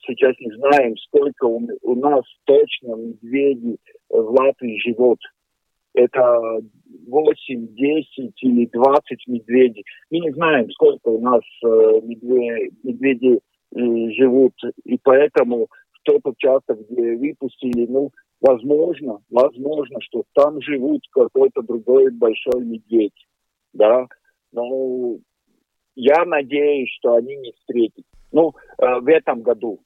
сейчас 0.07 0.35
не 0.39 0.55
знаем, 0.57 0.95
сколько 1.09 1.45
у 1.47 1.95
нас 1.95 2.23
точно 2.45 2.95
медведей 2.97 3.79
в 4.11 4.31
Латвии 4.39 4.79
живут. 4.87 5.19
Это 5.97 6.61
8, 7.09 7.75
10 7.75 8.33
или 8.43 8.67
20 8.67 9.27
медведей. 9.27 9.85
Мы 10.11 10.19
не 10.21 10.31
знаем, 10.33 10.71
сколько 10.71 11.09
у 11.09 11.21
нас 11.21 11.43
э, 11.65 12.01
медведей, 12.03 13.41
э, 13.75 14.11
живут, 14.13 14.55
и 14.85 14.99
поэтому 15.03 15.69
в 15.93 16.03
тот 16.03 16.21
участок, 16.25 16.79
где 16.89 17.17
выпустили, 17.17 17.87
ну, 17.87 18.11
возможно, 18.41 19.19
возможно, 19.31 20.01
что 20.03 20.25
там 20.35 20.61
живут 20.61 21.03
какой-то 21.11 21.63
другой 21.63 22.11
большой 22.13 22.65
медведь, 22.65 23.27
да, 23.73 24.07
но 24.53 25.17
я 25.95 26.25
надеюсь, 26.27 26.91
что 26.99 27.15
они 27.15 27.37
не 27.37 27.53
встретятся. 27.53 28.11
Ну, 28.33 28.53
э, 28.79 29.01
в 29.01 29.09
этом 29.09 29.41
году, 29.41 29.81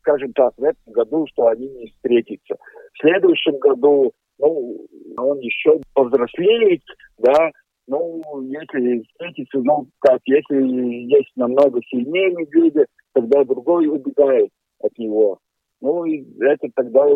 скажем 0.00 0.32
так, 0.34 0.52
в 0.58 0.62
этом 0.62 0.92
году, 0.92 1.26
что 1.28 1.46
они 1.46 1.68
не 1.68 1.86
встретятся. 1.86 2.56
В 2.92 2.98
следующем 3.00 3.58
году, 3.58 4.12
ну, 4.38 4.86
он 5.16 5.38
еще 5.40 5.80
повзрослеет, 5.94 6.82
да, 7.18 7.50
ну, 7.86 8.22
если 8.42 9.02
встретится, 9.02 9.58
ну, 9.60 9.88
как, 10.00 10.20
если 10.26 10.56
есть 10.56 11.30
намного 11.36 11.80
сильнее 11.88 12.30
медведя, 12.32 12.86
тогда 13.14 13.44
другой 13.44 13.86
убегает 13.86 14.50
от 14.80 14.96
него. 14.98 15.38
Ну, 15.80 16.04
и 16.04 16.24
это 16.40 16.68
тогда 16.74 17.06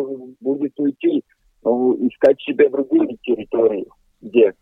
будет 0.41 0.73
уйти, 0.79 1.23
ну, 1.63 1.95
искать 2.07 2.41
себе 2.41 2.69
другие 2.69 3.17
территории, 3.21 3.85
где. 4.21 4.53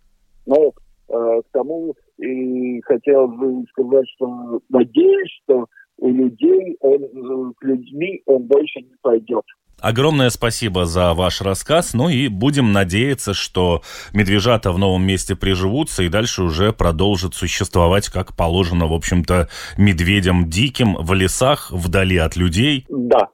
Но 0.45 0.73
э, 1.07 1.41
к 1.41 1.51
тому 1.51 1.95
и 2.17 2.81
хотел 2.81 3.27
бы 3.27 3.63
сказать, 3.69 4.07
что 4.15 4.59
надеюсь, 4.69 5.31
что 5.43 5.65
у 5.97 6.09
людей, 6.09 6.77
он, 6.81 7.53
с 7.59 7.63
людьми 7.63 8.21
он 8.25 8.43
больше 8.43 8.81
не 8.81 8.95
пойдет. 9.01 9.45
Огромное 9.81 10.29
спасибо 10.29 10.85
за 10.85 11.13
ваш 11.15 11.41
рассказ. 11.41 11.93
Ну 11.93 12.07
и 12.07 12.27
будем 12.27 12.71
надеяться, 12.71 13.33
что 13.33 13.81
медвежата 14.13 14.71
в 14.71 14.77
новом 14.77 15.03
месте 15.03 15.35
приживутся 15.35 16.03
и 16.03 16.09
дальше 16.09 16.43
уже 16.43 16.71
продолжат 16.71 17.33
существовать, 17.33 18.09
как 18.09 18.35
положено, 18.35 18.87
в 18.87 18.93
общем-то, 18.93 19.49
медведям 19.77 20.49
диким 20.49 20.95
в 20.95 21.13
лесах, 21.13 21.71
вдали 21.71 22.17
от 22.17 22.35
людей. 22.35 22.85
Да, 22.89 23.27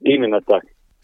именно 0.00 0.40
так. 0.40 0.62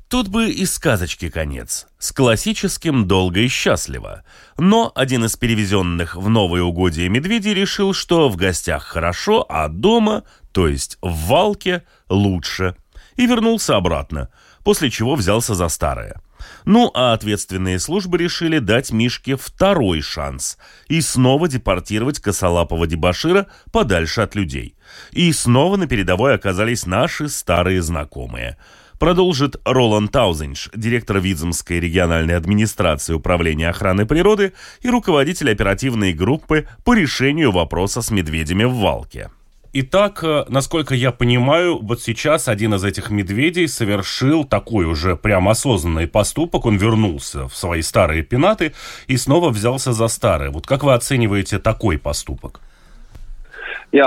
Тут 0.08 0.26
бы 0.26 0.50
и 0.50 0.66
сказочки 0.66 1.30
конец, 1.30 1.86
с 2.00 2.10
классическим 2.10 3.06
«долго 3.06 3.38
и 3.40 3.48
счастливо». 3.48 4.24
Но 4.58 4.90
один 4.96 5.26
из 5.26 5.36
перевезенных 5.36 6.16
в 6.16 6.28
новые 6.28 6.64
угодья 6.64 7.08
медведей 7.08 7.54
решил, 7.54 7.94
что 7.94 8.28
в 8.28 8.34
гостях 8.34 8.82
хорошо, 8.82 9.46
а 9.48 9.68
дома, 9.68 10.24
то 10.50 10.66
есть 10.66 10.98
в 11.00 11.28
Валке, 11.28 11.84
лучше. 12.08 12.74
И 13.14 13.26
вернулся 13.26 13.76
обратно, 13.76 14.30
после 14.64 14.90
чего 14.90 15.14
взялся 15.14 15.54
за 15.54 15.68
старое. 15.68 16.20
Ну, 16.64 16.90
а 16.94 17.12
ответственные 17.12 17.78
службы 17.78 18.18
решили 18.18 18.58
дать 18.58 18.92
Мишке 18.92 19.36
второй 19.36 20.00
шанс 20.00 20.58
и 20.88 21.00
снова 21.00 21.48
депортировать 21.48 22.20
косолапого 22.20 22.86
дебашира 22.86 23.46
подальше 23.72 24.22
от 24.22 24.34
людей. 24.34 24.74
И 25.12 25.32
снова 25.32 25.76
на 25.76 25.86
передовой 25.86 26.34
оказались 26.34 26.86
наши 26.86 27.28
старые 27.28 27.82
знакомые– 27.82 28.56
продолжит 29.00 29.56
Роланд 29.64 30.12
Таузенш, 30.12 30.68
директор 30.74 31.18
Видземской 31.18 31.80
региональной 31.80 32.36
администрации 32.36 33.14
управления 33.14 33.70
охраны 33.70 34.04
природы 34.04 34.52
и 34.82 34.90
руководитель 34.90 35.50
оперативной 35.50 36.12
группы 36.12 36.68
по 36.84 36.94
решению 36.94 37.50
вопроса 37.50 38.02
с 38.02 38.10
медведями 38.10 38.64
в 38.64 38.74
Валке. 38.74 39.30
Итак, 39.72 40.24
э, 40.24 40.44
насколько 40.48 40.96
я 40.96 41.12
понимаю, 41.12 41.78
вот 41.78 42.02
сейчас 42.02 42.48
один 42.48 42.74
из 42.74 42.82
этих 42.82 43.10
медведей 43.10 43.68
совершил 43.68 44.44
такой 44.44 44.84
уже 44.84 45.14
прям 45.14 45.48
осознанный 45.48 46.08
поступок. 46.08 46.66
Он 46.66 46.76
вернулся 46.76 47.46
в 47.46 47.56
свои 47.56 47.80
старые 47.82 48.24
пенаты 48.24 48.74
и 49.06 49.16
снова 49.16 49.50
взялся 49.50 49.92
за 49.92 50.08
старое. 50.08 50.50
Вот 50.50 50.66
как 50.66 50.82
вы 50.82 50.94
оцениваете 50.94 51.60
такой 51.60 51.98
поступок? 51.98 52.60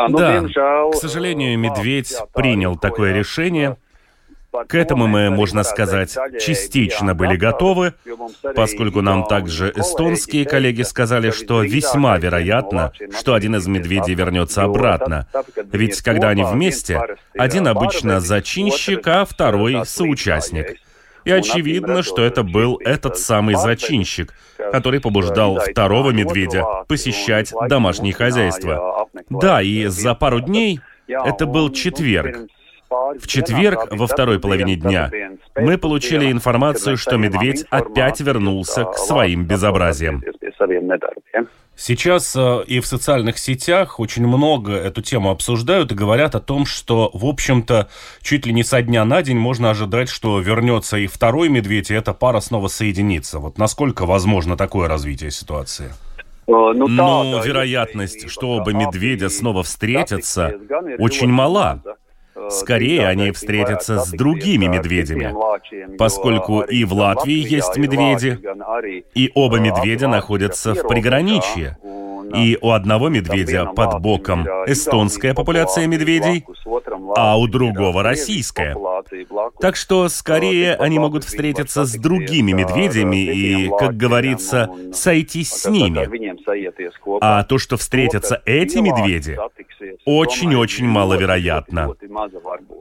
Ну, 0.07 0.17
да, 0.17 0.41
к 0.91 0.95
сожалению, 0.95 1.57
медведь 1.57 2.13
принял 2.33 2.77
такое 2.77 3.13
решение. 3.13 3.77
К 4.67 4.75
этому 4.75 5.07
мы, 5.07 5.31
можно 5.31 5.63
сказать, 5.63 6.15
частично 6.39 7.15
были 7.15 7.35
готовы, 7.35 7.95
поскольку 8.55 9.01
нам 9.01 9.25
также 9.25 9.73
эстонские 9.75 10.45
коллеги 10.45 10.83
сказали, 10.83 11.31
что 11.31 11.63
весьма 11.63 12.17
вероятно, 12.19 12.91
что 13.17 13.33
один 13.33 13.55
из 13.55 13.65
медведей 13.65 14.13
вернется 14.13 14.63
обратно. 14.63 15.27
Ведь 15.71 16.01
когда 16.01 16.29
они 16.29 16.43
вместе, 16.43 17.01
один 17.35 17.67
обычно 17.67 18.19
зачинщик, 18.19 19.07
а 19.07 19.25
второй 19.25 19.85
соучастник. 19.85 20.77
И 21.25 21.31
очевидно, 21.31 22.03
что 22.03 22.21
это 22.21 22.43
был 22.43 22.79
этот 22.83 23.17
самый 23.17 23.55
зачинщик, 23.55 24.33
который 24.71 24.99
побуждал 24.99 25.57
второго 25.59 26.11
медведя 26.11 26.63
посещать 26.87 27.51
домашнее 27.69 28.13
хозяйство. 28.13 29.07
Да, 29.29 29.61
и 29.61 29.85
за 29.85 30.13
пару 30.15 30.41
дней, 30.41 30.81
это 31.07 31.45
был 31.45 31.71
четверг, 31.71 32.47
в 33.19 33.27
четверг, 33.27 33.87
во 33.91 34.07
второй 34.07 34.39
половине 34.39 34.75
дня, 34.75 35.11
мы 35.55 35.77
получили 35.77 36.31
информацию, 36.31 36.97
что 36.97 37.17
медведь 37.17 37.65
опять 37.69 38.19
вернулся 38.21 38.85
к 38.85 38.97
своим 38.97 39.45
безобразиям. 39.45 40.23
Сейчас 41.75 42.35
э, 42.35 42.63
и 42.67 42.79
в 42.79 42.85
социальных 42.85 43.39
сетях 43.39 43.99
очень 43.99 44.27
много 44.27 44.73
эту 44.73 45.01
тему 45.01 45.31
обсуждают 45.31 45.91
и 45.91 45.95
говорят 45.95 46.35
о 46.35 46.39
том, 46.39 46.67
что, 46.67 47.09
в 47.13 47.25
общем-то, 47.25 47.89
чуть 48.21 48.45
ли 48.45 48.53
не 48.53 48.63
со 48.63 48.83
дня 48.83 49.03
на 49.05 49.23
день 49.23 49.37
можно 49.37 49.71
ожидать, 49.71 50.07
что 50.07 50.39
вернется 50.39 50.97
и 50.97 51.07
второй 51.07 51.49
медведь, 51.49 51.89
и 51.89 51.95
эта 51.95 52.13
пара 52.13 52.41
снова 52.41 52.67
соединится. 52.67 53.39
Вот 53.39 53.57
насколько 53.57 54.05
возможно 54.05 54.55
такое 54.55 54.87
развитие 54.87 55.31
ситуации? 55.31 55.85
Э, 55.85 55.91
ну, 56.47 56.87
Но 56.87 57.41
вероятность, 57.43 58.29
что 58.29 58.49
оба 58.51 58.71
медведя 58.71 59.29
снова 59.29 59.63
встретятся, 59.63 60.53
очень 60.99 61.29
мала. 61.29 61.81
Скорее 62.49 63.07
они 63.07 63.31
встретятся 63.31 63.99
с 63.99 64.09
другими 64.11 64.65
медведями, 64.65 65.33
поскольку 65.97 66.61
и 66.61 66.83
в 66.83 66.93
Латвии 66.93 67.47
есть 67.47 67.77
медведи, 67.77 68.39
и 69.15 69.31
оба 69.33 69.59
медведя 69.59 70.07
находятся 70.07 70.73
в 70.73 70.87
приграничье. 70.87 71.77
И 72.35 72.57
у 72.61 72.71
одного 72.71 73.09
медведя 73.09 73.65
под 73.65 74.01
боком 74.01 74.45
эстонская 74.67 75.33
популяция 75.33 75.87
медведей, 75.87 76.45
а 77.15 77.37
у 77.37 77.47
другого 77.47 78.03
российская. 78.03 78.75
Так 79.59 79.75
что 79.75 80.09
скорее 80.09 80.75
они 80.75 80.99
могут 80.99 81.23
встретиться 81.23 81.85
с 81.85 81.95
другими 81.95 82.51
медведями 82.51 83.17
и, 83.17 83.69
как 83.77 83.97
говорится, 83.97 84.69
сойтись 84.93 85.51
с 85.51 85.69
ними. 85.69 86.09
А 87.21 87.43
то, 87.43 87.57
что 87.57 87.77
встретятся 87.77 88.41
эти 88.45 88.77
медведи, 88.77 89.37
очень-очень 90.05 90.85
маловероятно. 90.85 91.93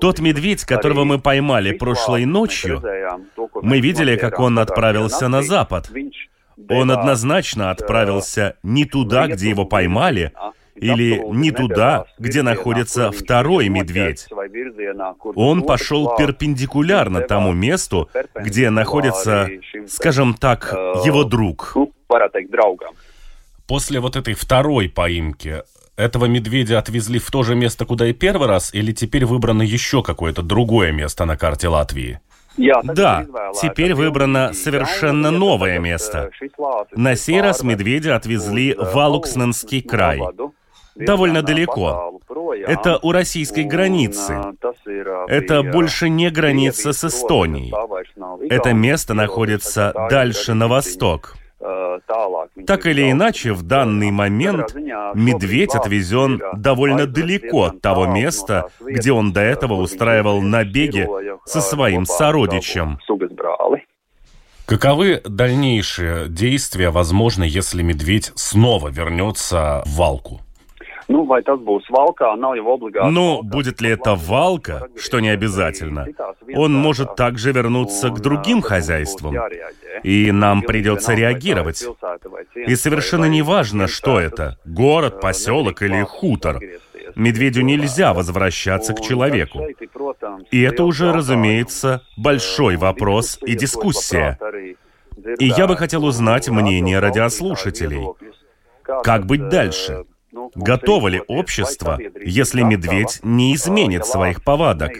Тот 0.00 0.20
медведь, 0.20 0.64
которого 0.64 1.04
мы 1.04 1.18
поймали 1.18 1.72
прошлой 1.72 2.24
ночью, 2.24 2.82
мы 3.62 3.80
видели, 3.80 4.16
как 4.16 4.40
он 4.40 4.58
отправился 4.58 5.28
на 5.28 5.42
запад. 5.42 5.90
Он 6.72 6.90
однозначно 6.90 7.70
отправился 7.70 8.56
не 8.62 8.84
туда, 8.84 9.26
где 9.26 9.50
его 9.50 9.64
поймали, 9.64 10.32
или 10.74 11.22
не 11.32 11.50
туда, 11.50 12.06
где 12.18 12.42
находится 12.42 13.12
второй 13.12 13.68
медведь. 13.68 14.26
Он 15.34 15.62
пошел 15.62 16.16
перпендикулярно 16.16 17.20
тому 17.20 17.52
месту, 17.52 18.08
где 18.34 18.70
находится, 18.70 19.48
скажем 19.88 20.34
так, 20.34 20.72
его 21.04 21.24
друг. 21.24 21.76
После 23.66 24.00
вот 24.00 24.16
этой 24.16 24.34
второй 24.34 24.88
поимки 24.88 25.62
этого 25.96 26.24
медведя 26.24 26.78
отвезли 26.78 27.18
в 27.18 27.30
то 27.30 27.42
же 27.42 27.54
место, 27.54 27.84
куда 27.84 28.06
и 28.08 28.12
первый 28.12 28.48
раз, 28.48 28.74
или 28.74 28.92
теперь 28.92 29.24
выбрано 29.24 29.62
еще 29.62 30.02
какое-то 30.02 30.42
другое 30.42 30.90
место 30.90 31.24
на 31.26 31.36
карте 31.36 31.68
Латвии? 31.68 32.20
Да, 32.56 33.26
теперь 33.60 33.94
выбрано 33.94 34.52
совершенно 34.52 35.30
новое 35.30 35.78
место. 35.78 36.30
На 36.92 37.16
сей 37.16 37.40
раз 37.40 37.62
медведя 37.62 38.16
отвезли 38.16 38.74
в 38.74 38.98
Алуксненский 38.98 39.82
край. 39.82 40.20
Довольно 40.94 41.42
далеко. 41.42 42.20
Это 42.66 42.98
у 43.02 43.12
российской 43.12 43.64
границы. 43.64 44.38
Это 45.28 45.62
больше 45.62 46.08
не 46.08 46.30
граница 46.30 46.92
с 46.92 47.04
Эстонией. 47.04 47.72
Это 48.50 48.72
место 48.74 49.14
находится 49.14 49.92
дальше 50.10 50.54
на 50.54 50.68
восток. 50.68 51.36
Так 52.66 52.86
или 52.86 53.10
иначе, 53.10 53.52
в 53.52 53.62
данный 53.62 54.10
момент 54.10 54.74
медведь 54.74 55.74
отвезен 55.74 56.40
довольно 56.56 57.06
далеко 57.06 57.64
от 57.64 57.80
того 57.80 58.06
места, 58.06 58.68
где 58.80 59.12
он 59.12 59.32
до 59.32 59.40
этого 59.40 59.74
устраивал 59.74 60.40
набеги 60.42 61.08
со 61.44 61.60
своим 61.60 62.04
сородичем. 62.04 62.98
Каковы 64.66 65.20
дальнейшие 65.24 66.28
действия 66.28 66.90
возможны, 66.90 67.44
если 67.44 67.82
медведь 67.82 68.32
снова 68.36 68.88
вернется 68.88 69.82
в 69.84 69.96
Валку? 69.96 70.40
Ну, 73.10 73.42
будет 73.42 73.80
ли 73.80 73.90
это 73.90 74.14
валка, 74.14 74.88
что 74.96 75.20
не 75.20 75.30
обязательно, 75.30 76.06
он 76.54 76.74
может 76.74 77.16
также 77.16 77.52
вернуться 77.52 78.10
к 78.10 78.20
другим 78.20 78.62
хозяйствам, 78.62 79.36
и 80.02 80.32
нам 80.32 80.62
придется 80.62 81.14
реагировать. 81.14 81.86
И 82.54 82.74
совершенно 82.76 83.26
не 83.26 83.42
важно, 83.42 83.88
что 83.88 84.20
это, 84.20 84.58
город, 84.64 85.20
поселок 85.20 85.82
или 85.82 86.02
хутор. 86.02 86.60
Медведю 87.14 87.62
нельзя 87.62 88.14
возвращаться 88.14 88.94
к 88.94 89.00
человеку. 89.00 89.66
И 90.50 90.62
это 90.62 90.84
уже, 90.84 91.12
разумеется, 91.12 92.02
большой 92.16 92.76
вопрос 92.76 93.38
и 93.44 93.54
дискуссия. 93.54 94.38
И 95.38 95.46
я 95.46 95.66
бы 95.66 95.76
хотел 95.76 96.04
узнать 96.04 96.48
мнение 96.48 96.98
радиослушателей. 96.98 98.08
Как 99.02 99.26
быть 99.26 99.48
дальше? 99.48 100.04
Готово 100.54 101.08
ли 101.08 101.22
общество, 101.28 101.98
если 102.24 102.62
медведь 102.62 103.20
не 103.22 103.54
изменит 103.54 104.06
своих 104.06 104.42
повадок? 104.42 104.92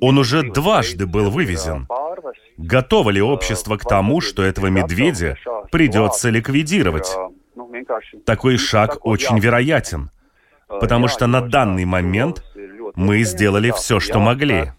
Он 0.00 0.18
уже 0.18 0.42
дважды 0.42 1.06
был 1.06 1.30
вывезен. 1.30 1.86
Готово 2.56 3.10
ли 3.10 3.20
общество 3.20 3.76
к 3.76 3.84
тому, 3.84 4.20
что 4.20 4.42
этого 4.42 4.68
медведя 4.68 5.36
придется 5.70 6.30
ликвидировать? 6.30 7.14
Такой 8.24 8.56
шаг 8.56 8.98
очень 9.02 9.38
вероятен, 9.38 10.10
потому 10.68 11.08
что 11.08 11.26
на 11.26 11.42
данный 11.42 11.84
момент 11.84 12.42
мы 12.94 13.22
сделали 13.24 13.70
все, 13.72 14.00
что 14.00 14.18
могли. 14.20 14.72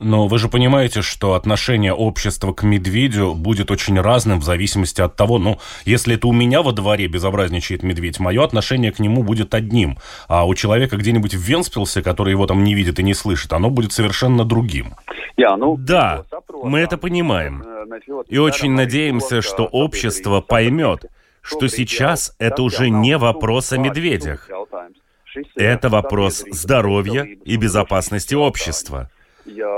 Но 0.00 0.28
вы 0.28 0.38
же 0.38 0.48
понимаете, 0.48 1.02
что 1.02 1.34
отношение 1.34 1.92
общества 1.92 2.54
к 2.54 2.62
медведю 2.62 3.34
будет 3.34 3.70
очень 3.70 4.00
разным 4.00 4.40
в 4.40 4.44
зависимости 4.44 5.02
от 5.02 5.14
того, 5.14 5.38
ну, 5.38 5.58
если 5.84 6.14
это 6.14 6.26
у 6.26 6.32
меня 6.32 6.62
во 6.62 6.72
дворе 6.72 7.06
безобразничает 7.06 7.82
медведь, 7.82 8.18
мое 8.18 8.42
отношение 8.42 8.92
к 8.92 8.98
нему 8.98 9.22
будет 9.22 9.54
одним, 9.54 9.98
а 10.26 10.46
у 10.46 10.54
человека 10.54 10.96
где-нибудь 10.96 11.34
в 11.34 11.40
Венспилсе, 11.40 12.00
который 12.00 12.30
его 12.30 12.46
там 12.46 12.64
не 12.64 12.74
видит 12.74 12.98
и 12.98 13.02
не 13.02 13.12
слышит, 13.12 13.52
оно 13.52 13.68
будет 13.68 13.92
совершенно 13.92 14.46
другим. 14.46 14.94
Ну, 15.36 15.76
да, 15.76 16.24
мы 16.62 16.78
это 16.80 16.96
понимаем. 16.96 17.62
И 18.28 18.38
очень 18.38 18.72
надеемся, 18.72 19.42
что 19.42 19.64
общество 19.64 20.40
поймет, 20.40 21.04
что 21.42 21.68
сейчас 21.68 22.34
это 22.38 22.62
уже 22.62 22.88
не 22.88 23.18
вопрос 23.18 23.72
о 23.72 23.76
медведях. 23.76 24.48
Это 25.56 25.90
вопрос 25.90 26.42
здоровья 26.50 27.24
и 27.24 27.56
безопасности 27.56 28.34
общества. 28.34 29.10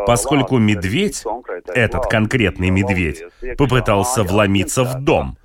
Поскольку 0.06 0.58
медведь, 0.58 1.24
этот 1.66 2.06
конкретный 2.06 2.70
медведь, 2.70 3.22
попытался 3.56 4.22
вломиться 4.22 4.84
в 4.84 5.02
дом, 5.02 5.36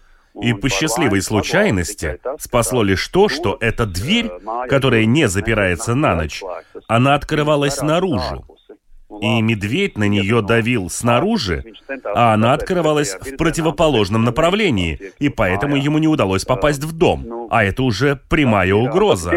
и 0.42 0.54
по 0.54 0.70
счастливой 0.70 1.22
случайности 1.22 2.20
спасло 2.40 2.84
лишь 2.84 3.08
то, 3.08 3.28
что 3.30 3.58
эта 3.60 3.86
дверь, 3.86 4.30
которая 4.70 5.06
не 5.06 5.28
запирается 5.28 5.96
на 5.96 6.16
ночь, 6.16 6.44
она 6.88 7.16
открывалась 7.16 7.82
наружу. 7.82 8.46
И 9.22 9.42
медведь 9.42 9.98
на 9.98 10.08
нее 10.08 10.42
давил 10.42 10.90
снаружи, 10.90 11.64
а 12.04 12.34
она 12.34 12.54
открывалась 12.54 13.16
в 13.16 13.38
противоположном 13.38 14.24
направлении, 14.24 15.00
и 15.18 15.30
поэтому 15.30 15.76
ему 15.76 15.98
не 15.98 16.08
удалось 16.08 16.44
попасть 16.46 16.84
в 16.84 16.92
дом. 16.92 17.48
А 17.50 17.64
это 17.64 17.84
уже 17.84 18.20
прямая 18.30 18.74
угроза. 18.74 19.32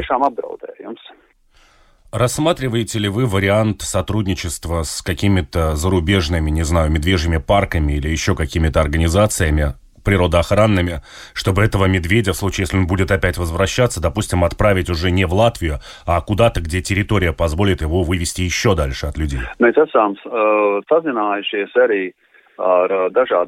Рассматриваете 2.12 2.98
ли 2.98 3.08
вы 3.08 3.26
вариант 3.26 3.82
сотрудничества 3.82 4.82
с 4.82 5.00
какими-то 5.00 5.76
зарубежными, 5.76 6.50
не 6.50 6.64
знаю, 6.64 6.90
медвежьими 6.90 7.36
парками 7.36 7.92
или 7.92 8.08
еще 8.08 8.34
какими-то 8.34 8.80
организациями 8.80 9.74
природоохранными, 10.04 11.02
чтобы 11.34 11.62
этого 11.62 11.84
медведя, 11.84 12.32
в 12.32 12.36
случае, 12.36 12.64
если 12.64 12.78
он 12.78 12.88
будет 12.88 13.12
опять 13.12 13.38
возвращаться, 13.38 14.00
допустим, 14.00 14.42
отправить 14.42 14.90
уже 14.90 15.12
не 15.12 15.24
в 15.24 15.34
Латвию, 15.34 15.78
а 16.04 16.20
куда-то, 16.20 16.60
где 16.60 16.80
территория 16.80 17.32
позволит 17.32 17.80
его 17.80 18.02
вывести 18.02 18.42
еще 18.42 18.74
дальше 18.74 19.06
от 19.06 19.16
людей? 19.16 19.40
Э, 19.40 20.80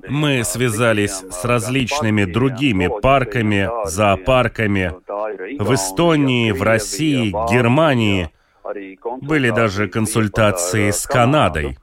Мы 0.09 0.45
связались 0.45 1.25
с 1.31 1.45
различными 1.45 2.25
другими 2.25 2.89
парками, 3.03 3.69
зоопарками 3.87 4.93
в 5.59 5.75
Эстонии, 5.75 6.53
в 6.53 6.63
России, 6.63 7.31
Германии– 7.51 8.31
были 9.21 9.51
даже 9.51 9.89
консультации 9.89 10.91
с 10.91 11.07
Канадой. 11.07 11.79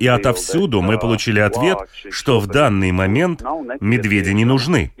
И 0.00 0.06
отовсюду 0.06 0.80
мы 0.82 0.98
получили 0.98 1.40
ответ, 1.40 1.78
что 2.10 2.40
в 2.40 2.46
данный 2.46 2.92
момент 2.92 3.42
медведи 3.80 4.30
не 4.30 4.44
нужны. 4.44 4.92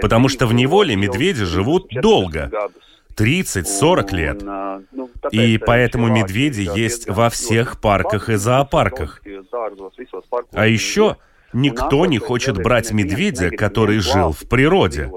Потому 0.00 0.28
что 0.28 0.46
в 0.46 0.54
неволе 0.54 0.96
медведи 0.96 1.44
живут 1.44 1.88
долго. 1.90 2.50
30-40 3.16 4.14
лет. 4.14 4.44
И 5.32 5.58
поэтому 5.58 6.08
медведи 6.08 6.68
есть 6.74 7.08
во 7.08 7.30
всех 7.30 7.80
парках 7.80 8.28
и 8.28 8.36
зоопарках. 8.36 9.22
А 10.52 10.66
еще 10.66 11.16
никто 11.52 12.06
не 12.06 12.18
хочет 12.18 12.62
брать 12.62 12.92
медведя, 12.92 13.50
который 13.50 13.98
жил 13.98 14.32
в 14.32 14.48
природе. 14.48 15.10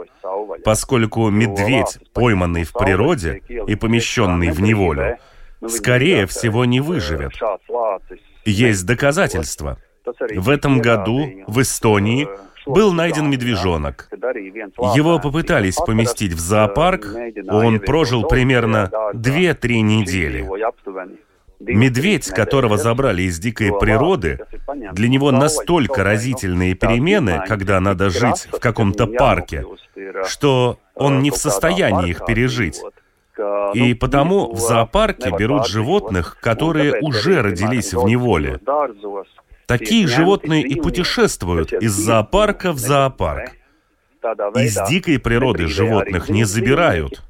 поскольку 0.63 1.29
медведь, 1.29 1.97
пойманный 2.13 2.63
в 2.63 2.73
природе 2.73 3.41
и 3.67 3.75
помещенный 3.75 4.51
в 4.51 4.61
неволю, 4.61 5.17
скорее 5.67 6.27
всего 6.27 6.65
не 6.65 6.79
выживет. 6.79 7.31
Есть 8.45 8.85
доказательства. 8.85 9.77
В 10.35 10.49
этом 10.49 10.79
году 10.79 11.43
в 11.47 11.61
Эстонии 11.61 12.27
был 12.65 12.93
найден 12.93 13.29
медвежонок. 13.29 14.09
Его 14.95 15.19
попытались 15.19 15.75
поместить 15.75 16.33
в 16.33 16.39
зоопарк, 16.39 17.07
он 17.47 17.79
прожил 17.79 18.23
примерно 18.23 18.89
2-3 19.13 19.81
недели. 19.81 20.47
Медведь, 21.67 22.29
которого 22.29 22.77
забрали 22.77 23.23
из 23.23 23.39
дикой 23.39 23.71
природы, 23.77 24.39
для 24.93 25.07
него 25.07 25.31
настолько 25.31 26.03
разительные 26.03 26.73
перемены, 26.73 27.43
когда 27.47 27.79
надо 27.79 28.09
жить 28.09 28.47
в 28.51 28.59
каком-то 28.59 29.07
парке, 29.07 29.65
что 30.27 30.79
он 30.95 31.19
не 31.19 31.31
в 31.31 31.35
состоянии 31.35 32.09
их 32.09 32.25
пережить. 32.25 32.81
И 33.73 33.93
потому 33.93 34.51
в 34.51 34.59
зоопарке 34.59 35.31
берут 35.37 35.67
животных, 35.67 36.37
которые 36.41 36.99
уже 37.01 37.41
родились 37.41 37.93
в 37.93 38.05
неволе. 38.05 38.59
Такие 39.65 40.07
животные 40.07 40.63
и 40.63 40.75
путешествуют 40.75 41.71
из 41.73 41.93
зоопарка 41.93 42.71
в 42.73 42.79
зоопарк. 42.79 43.51
Из 44.55 44.77
дикой 44.89 45.19
природы 45.19 45.67
животных 45.67 46.29
не 46.29 46.43
забирают. 46.43 47.23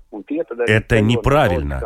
Это 0.68 1.00
неправильно 1.00 1.82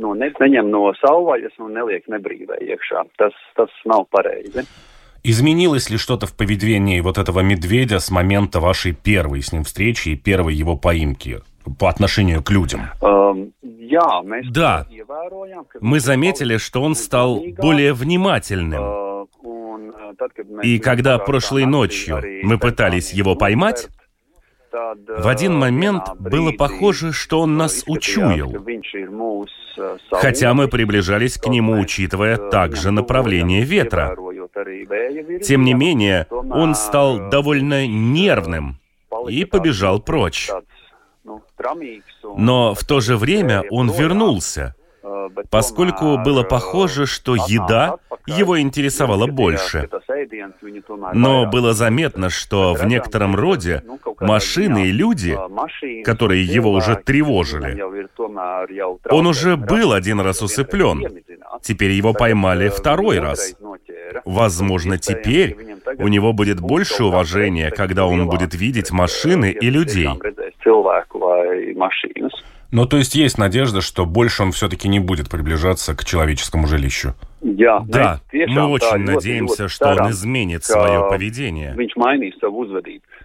nu, 0.00 0.14
ne, 0.18 0.30
neņem 0.40 0.70
no 0.72 0.90
savvaļas 1.00 1.58
un 1.60 1.76
neliek 1.76 2.08
nebrīvē 2.08 2.60
iekšā. 2.72 3.04
Tas, 3.20 3.36
tas 3.58 3.70
nav 3.84 4.08
pareizi. 4.10 4.66
Изменилось 5.22 5.90
ли 5.90 5.98
что-то 5.98 6.26
в 6.26 6.34
поведении 6.34 6.98
вот 7.00 7.18
этого 7.18 7.40
медведя 7.40 7.98
с 7.98 8.10
момента 8.10 8.58
вашей 8.58 8.92
первой 8.92 9.42
с 9.42 9.52
ним 9.52 9.64
встречи 9.64 10.10
и 10.10 10.16
первой 10.16 10.54
его 10.54 10.78
поимки 10.78 11.40
по 11.78 11.90
отношению 11.90 12.42
к 12.42 12.50
людям? 12.50 12.80
Эм, 13.02 13.52
да. 14.50 14.86
Мы 15.80 16.00
заметили, 16.00 16.56
что 16.56 16.82
он 16.82 16.94
стал 16.94 17.42
более 17.58 17.92
внимательным. 17.92 18.82
Э, 18.82 19.26
э, 19.44 20.62
и 20.62 20.78
когда 20.78 21.18
прошлой 21.18 21.66
ночью 21.66 22.22
мы 22.42 22.58
пытались 22.58 23.12
его 23.12 23.34
поймать, 23.34 23.88
в 24.72 25.28
один 25.28 25.54
момент 25.56 26.02
было 26.18 26.52
похоже, 26.52 27.12
что 27.12 27.40
он 27.40 27.56
нас 27.56 27.82
учуял, 27.86 28.52
хотя 30.10 30.54
мы 30.54 30.68
приближались 30.68 31.38
к 31.38 31.46
нему, 31.46 31.80
учитывая 31.80 32.36
также 32.36 32.90
направление 32.90 33.62
ветра. 33.62 34.16
Тем 35.42 35.64
не 35.64 35.74
менее, 35.74 36.26
он 36.30 36.74
стал 36.74 37.30
довольно 37.30 37.86
нервным 37.86 38.78
и 39.28 39.44
побежал 39.44 40.00
прочь. 40.00 40.50
Но 42.36 42.74
в 42.74 42.84
то 42.84 43.00
же 43.00 43.16
время 43.16 43.62
он 43.70 43.90
вернулся, 43.90 44.74
поскольку 45.50 46.18
было 46.18 46.42
похоже, 46.42 47.06
что 47.06 47.34
еда 47.34 47.96
его 48.26 48.60
интересовала 48.60 49.26
больше. 49.26 49.88
Но 51.14 51.46
было 51.46 51.72
заметно, 51.72 52.30
что 52.30 52.74
в 52.74 52.84
некотором 52.86 53.34
роде 53.34 53.82
машины 54.20 54.86
и 54.86 54.92
люди, 54.92 55.38
которые 56.04 56.44
его 56.44 56.72
уже 56.72 56.96
тревожили, 56.96 57.82
он 59.10 59.26
уже 59.26 59.56
был 59.56 59.92
один 59.92 60.20
раз 60.20 60.42
усыплен. 60.42 61.22
Теперь 61.62 61.90
его 61.92 62.12
поймали 62.12 62.68
второй 62.68 63.18
раз. 63.18 63.54
Возможно, 64.24 64.98
теперь 64.98 65.56
у 65.98 66.08
него 66.08 66.32
будет 66.32 66.60
больше 66.60 67.04
уважения, 67.04 67.70
когда 67.70 68.06
он 68.06 68.28
будет 68.28 68.54
видеть 68.54 68.90
машины 68.90 69.50
и 69.50 69.70
людей. 69.70 70.08
Ну, 72.72 72.86
то 72.86 72.98
есть 72.98 73.14
есть 73.14 73.36
надежда, 73.36 73.80
что 73.80 74.06
больше 74.06 74.42
он 74.42 74.52
все-таки 74.52 74.88
не 74.88 75.00
будет 75.00 75.28
приближаться 75.28 75.94
к 75.96 76.04
человеческому 76.04 76.66
жилищу? 76.66 77.14
Jā, 77.42 77.82
да, 77.86 78.20
мы 78.32 78.66
очень 78.66 78.98
надеемся, 78.98 79.68
что 79.68 79.88
он 79.88 80.10
изменит 80.10 80.62
свое 80.64 81.08
поведение, 81.08 81.74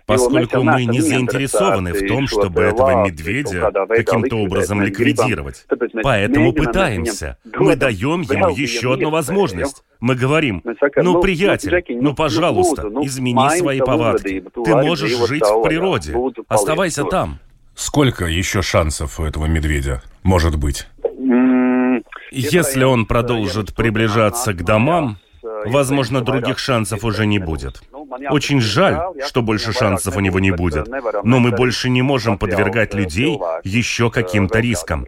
поскольку 0.05 0.63
мы 0.63 0.85
не 0.85 1.01
заинтересованы 1.01 1.91
в 1.91 2.07
том, 2.07 2.27
чтобы 2.27 2.61
этого 2.61 3.05
медведя 3.05 3.71
каким-то 3.89 4.37
образом 4.37 4.81
ликвидировать. 4.81 5.65
Поэтому 6.01 6.53
пытаемся. 6.53 7.37
Мы 7.57 7.75
даем 7.75 8.21
ему 8.21 8.55
еще 8.55 8.93
одну 8.93 9.09
возможность. 9.09 9.83
Мы 9.99 10.15
говорим, 10.15 10.63
ну, 10.95 11.19
приятель, 11.21 11.83
ну, 12.01 12.13
пожалуйста, 12.15 12.87
измени 13.01 13.57
свои 13.57 13.79
повадки. 13.79 14.43
Ты 14.63 14.75
можешь 14.75 15.27
жить 15.27 15.43
в 15.43 15.61
природе. 15.63 16.15
Оставайся 16.47 17.03
там. 17.03 17.39
Сколько 17.75 18.25
еще 18.25 18.61
шансов 18.61 19.19
у 19.19 19.25
этого 19.25 19.45
медведя 19.45 20.01
может 20.23 20.55
быть? 20.55 20.87
Если 22.31 22.83
он 22.83 23.05
продолжит 23.05 23.75
приближаться 23.75 24.53
к 24.53 24.63
домам, 24.63 25.17
возможно, 25.65 26.21
других 26.21 26.57
шансов 26.57 27.03
уже 27.03 27.25
не 27.25 27.39
будет. 27.39 27.81
Очень 28.29 28.61
жаль, 28.61 28.97
что 29.25 29.41
больше 29.41 29.73
шансов 29.73 30.15
у 30.15 30.19
него 30.19 30.39
не 30.39 30.51
будет, 30.51 30.87
но 31.23 31.39
мы 31.39 31.51
больше 31.51 31.89
не 31.89 32.01
можем 32.01 32.37
подвергать 32.37 32.93
людей 32.93 33.39
еще 33.63 34.09
каким-то 34.09 34.59
рискам. 34.59 35.05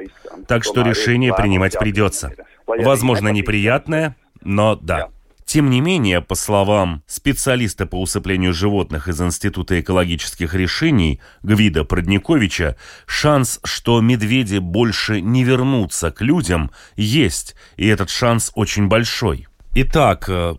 Так 0.47 0.63
что 0.63 0.81
решение 0.81 1.33
принимать 1.33 1.79
придется. 1.79 2.33
Возможно, 2.65 3.29
неприятное, 3.29 4.15
но 4.41 4.75
да. 4.75 5.09
Тем 5.47 5.69
не 5.69 5.79
менее, 5.79 6.19
по 6.19 6.35
словам 6.35 7.03
специалиста 7.07 7.85
по 7.85 8.01
усыплению 8.01 8.51
животных 8.53 9.07
из 9.07 9.21
Института 9.21 9.79
экологических 9.79 10.53
решений 10.53 11.21
Гвида 11.41 11.85
Продниковича, 11.85 12.75
шанс, 13.05 13.61
что 13.63 14.01
медведи 14.01 14.57
больше 14.57 15.21
не 15.21 15.45
вернутся 15.45 16.11
к 16.11 16.21
людям, 16.21 16.71
есть, 16.97 17.55
и 17.77 17.87
этот 17.87 18.09
шанс 18.09 18.51
очень 18.55 18.89
большой. 18.89 19.47
Итак, 19.73 20.25
э, 20.27 20.55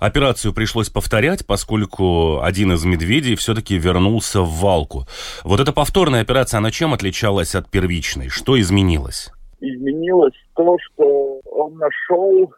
Операцию 0.00 0.54
пришлось 0.54 0.88
повторять, 0.88 1.46
поскольку 1.46 2.40
один 2.42 2.72
из 2.72 2.82
медведей 2.84 3.36
все-таки 3.36 3.76
вернулся 3.76 4.40
в 4.40 4.50
валку. 4.60 5.06
Вот 5.44 5.60
эта 5.60 5.72
повторная 5.72 6.22
операция, 6.22 6.58
она 6.58 6.70
чем 6.70 6.94
отличалась 6.94 7.54
от 7.54 7.70
первичной? 7.70 8.28
Что 8.28 8.58
изменилось? 8.58 9.30
Изменилось 9.60 10.32
то, 10.56 10.78
что 10.80 11.40
он 11.44 11.74
нашел 11.76 12.50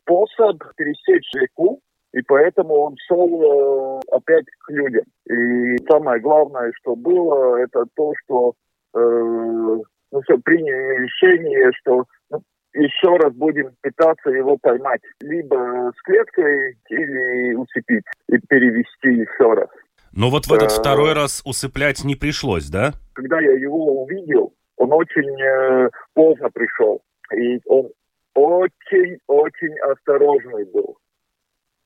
способ 0.00 0.62
пересечь 0.76 1.30
реку, 1.34 1.80
и 2.12 2.22
поэтому 2.22 2.74
он 2.74 2.96
шел 3.06 3.42
э, 3.42 4.00
опять 4.12 4.46
к 4.66 4.70
людям. 4.70 5.04
И 5.28 5.76
самое 5.88 6.20
главное, 6.20 6.72
что 6.80 6.96
было, 6.96 7.56
это 7.56 7.84
то, 7.94 8.12
что 8.24 8.54
э, 8.94 8.98
ну, 8.98 10.22
все, 10.22 10.38
приняли 10.38 11.04
решение, 11.04 11.70
что 11.80 12.04
ну, 12.30 12.42
еще 12.74 13.16
раз 13.16 13.32
будем 13.34 13.70
пытаться 13.80 14.30
его 14.30 14.56
поймать. 14.60 15.00
Либо 15.20 15.92
с 15.96 16.02
клеткой 16.02 16.76
или 16.88 17.54
усыпить 17.54 18.04
и 18.28 18.38
перевести 18.48 19.20
еще 19.20 19.54
раз. 19.54 19.68
Но 20.12 20.30
вот 20.30 20.46
в 20.46 20.52
этот 20.52 20.72
э, 20.72 20.80
второй 20.80 21.12
раз 21.12 21.42
усыплять 21.44 22.02
не 22.04 22.16
пришлось, 22.16 22.68
да? 22.68 22.92
Когда 23.12 23.40
я 23.40 23.52
его 23.52 24.02
увидел, 24.02 24.52
он 24.76 24.92
очень 24.92 25.40
э, 25.40 25.90
поздно 26.14 26.50
пришел. 26.50 27.02
И 27.36 27.60
он 27.66 27.90
очень-очень 28.34 29.78
осторожный 29.80 30.64
был. 30.72 30.96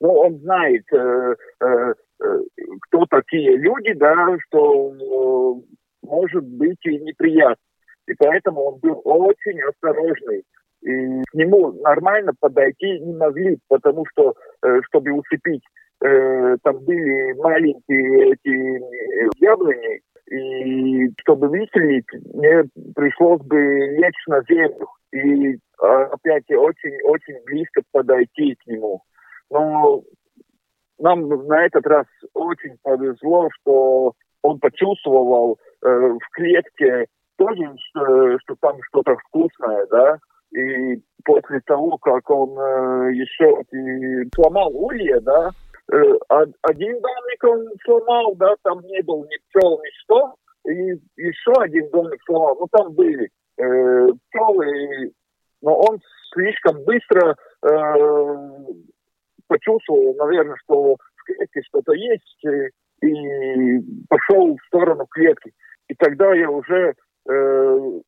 Ну, 0.00 0.12
он 0.12 0.38
знает, 0.40 0.84
э, 0.92 1.34
э, 1.62 1.94
э, 2.22 2.38
кто 2.82 3.06
такие 3.06 3.56
люди, 3.56 3.92
да, 3.94 4.36
что 4.46 4.92
э, 4.92 5.62
может 6.02 6.44
быть 6.44 6.84
и 6.84 6.98
неприятно. 6.98 7.56
И 8.06 8.14
поэтому 8.18 8.62
он 8.62 8.78
был 8.80 9.00
очень 9.04 9.60
осторожный. 9.62 10.44
И 10.82 11.22
к 11.22 11.34
нему 11.34 11.72
нормально 11.80 12.32
подойти 12.38 13.00
не 13.00 13.14
могли, 13.14 13.58
потому 13.68 14.04
что, 14.10 14.34
э, 14.62 14.80
чтобы 14.88 15.12
усыпить, 15.12 15.62
э, 16.04 16.56
там 16.62 16.78
были 16.84 17.32
маленькие 17.40 18.32
эти 18.32 18.76
э, 18.76 19.28
яблони, 19.38 20.00
и 20.30 21.10
чтобы 21.20 21.48
выстрелить, 21.48 22.06
мне 22.34 22.64
пришлось 22.94 23.40
бы 23.42 23.56
лечь 23.56 24.26
на 24.26 24.42
землю 24.48 24.88
и 25.14 25.58
а, 25.80 26.04
опять 26.06 26.50
очень-очень 26.50 27.44
близко 27.46 27.82
подойти 27.92 28.56
к 28.56 28.66
нему. 28.66 29.02
Но 29.50 30.02
нам 30.98 31.28
на 31.46 31.64
этот 31.64 31.86
раз 31.86 32.06
очень 32.34 32.76
повезло, 32.82 33.48
что 33.60 34.14
он 34.42 34.58
почувствовал 34.58 35.58
э, 35.82 35.88
в 35.88 36.30
клетке 36.32 37.06
тоже, 37.36 37.74
что, 37.90 38.38
что 38.40 38.56
там 38.60 38.76
что-то 38.88 39.16
вкусное, 39.16 39.86
да, 39.90 40.18
и 40.52 41.00
после 41.24 41.60
того, 41.66 41.96
как 41.98 42.28
он 42.30 42.58
э, 42.58 43.14
еще 43.14 43.62
и 43.72 44.28
сломал 44.34 44.70
улья, 44.74 45.20
да, 45.20 45.50
э, 45.92 45.96
один 46.62 47.00
домик 47.00 47.44
он 47.44 47.66
сломал, 47.84 48.34
да, 48.36 48.54
там 48.62 48.80
не 48.82 49.02
был 49.02 49.24
ни 49.24 49.36
пчел, 49.48 49.80
ни 49.80 49.90
что, 50.02 50.34
и 50.66 51.00
еще 51.16 51.52
один 51.58 51.88
домик 51.90 52.20
сломал, 52.24 52.56
ну 52.58 52.66
там 52.70 52.92
были 52.92 53.30
э, 53.58 54.08
но 55.62 55.78
он 55.78 56.00
слишком 56.32 56.84
быстро 56.84 57.36
э, 57.62 57.94
почувствовал, 59.46 60.14
наверное, 60.16 60.56
что 60.62 60.96
в 61.16 61.24
клетке 61.24 61.62
что-то 61.62 61.92
есть, 61.92 62.44
и, 63.02 63.06
и 63.06 63.80
пошел 64.08 64.56
в 64.56 64.66
сторону 64.66 65.06
клетки. 65.06 65.52
И 65.88 65.94
тогда 65.94 66.34
я 66.34 66.50
уже 66.50 66.94
э, 67.28 68.00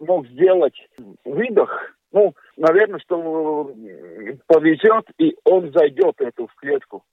мог 0.00 0.26
сделать 0.28 0.76
выдох. 1.24 1.70
Ну, 2.12 2.34
наверное, 2.56 3.00
что 3.00 3.74
повезет, 4.46 5.04
и 5.18 5.36
он 5.44 5.72
зайдет 5.72 6.20
эту 6.20 6.46
в 6.46 6.54
клетку. 6.54 7.04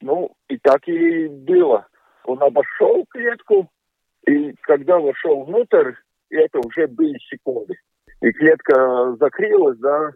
Ну, 0.00 0.32
и 0.48 0.58
так 0.58 0.86
и 0.86 1.28
было. 1.28 1.86
Он 2.24 2.42
обошел 2.42 3.04
клетку, 3.08 3.68
и 4.26 4.52
когда 4.62 4.98
вошел 4.98 5.44
внутрь, 5.44 5.92
это 6.36 6.58
уже 6.58 6.86
были 6.86 7.18
секунды 7.30 7.74
и 8.24 8.32
клетка 8.32 9.16
закрылась, 9.20 9.78
да, 9.78 10.10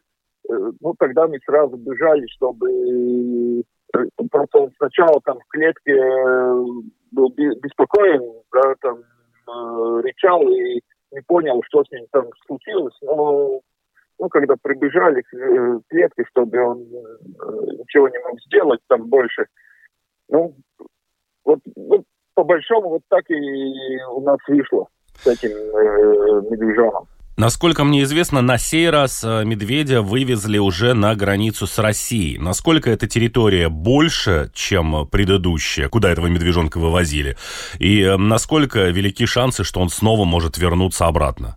э, 0.51 0.71
ну, 0.81 0.95
тогда 0.99 1.27
мы 1.27 1.39
сразу 1.45 1.77
бежали, 1.77 2.27
чтобы... 2.37 3.63
Э, 3.95 4.05
просто 4.31 4.71
сначала 4.77 5.21
там 5.25 5.39
в 5.39 5.49
клетке 5.49 5.93
э, 5.93 6.65
был 7.13 7.29
беспокоен, 7.31 8.43
да, 8.53 8.75
там 8.81 9.03
рычал 10.03 10.43
и 10.43 10.83
не 11.11 11.21
понял, 11.27 11.63
что 11.65 11.83
с 11.83 11.91
ним 11.91 12.07
там 12.13 12.27
случилось. 12.47 12.95
Но 13.01 13.63
ну, 14.19 14.29
когда 14.29 14.57
прибежали 14.61 15.23
к 15.23 15.83
клетке, 15.89 16.25
чтобы 16.29 16.63
он 16.63 16.81
ничего 16.81 18.11
не 18.11 18.19
мог 18.19 18.39
сделать 18.43 18.81
там 18.89 19.09
больше, 19.09 19.47
ну, 20.29 20.55
вот, 21.47 21.61
вот 21.77 22.03
по 22.35 22.45
большому 22.45 22.91
вот 22.91 23.03
так 23.09 23.25
и 23.31 24.05
у 24.13 24.21
нас 24.21 24.39
вышло 24.49 24.89
с 25.23 25.27
этим 25.27 25.51
э. 25.51 27.07
Насколько 27.39 27.85
мне 27.85 28.03
известно, 28.03 28.43
на 28.43 28.59
сей 28.59 28.91
раз 28.91 29.23
э, 29.23 29.45
медведя 29.45 30.03
вывезли 30.03 30.59
уже 30.59 30.93
на 30.95 31.15
границу 31.15 31.69
с 31.69 31.79
Россией. 31.79 32.37
Насколько 32.37 32.91
эта 32.91 33.07
территория 33.07 33.69
больше, 33.69 34.51
чем 34.55 35.07
предыдущая, 35.07 35.89
куда 35.89 36.11
этого 36.11 36.27
медвежонка 36.27 36.79
вывозили? 36.79 37.37
И 37.79 38.03
э, 38.03 38.17
насколько 38.17 38.89
велики 38.89 39.25
шансы, 39.25 39.63
что 39.63 39.81
он 39.81 39.89
снова 39.89 40.25
может 40.25 40.59
вернуться 40.59 41.07
обратно? 41.07 41.57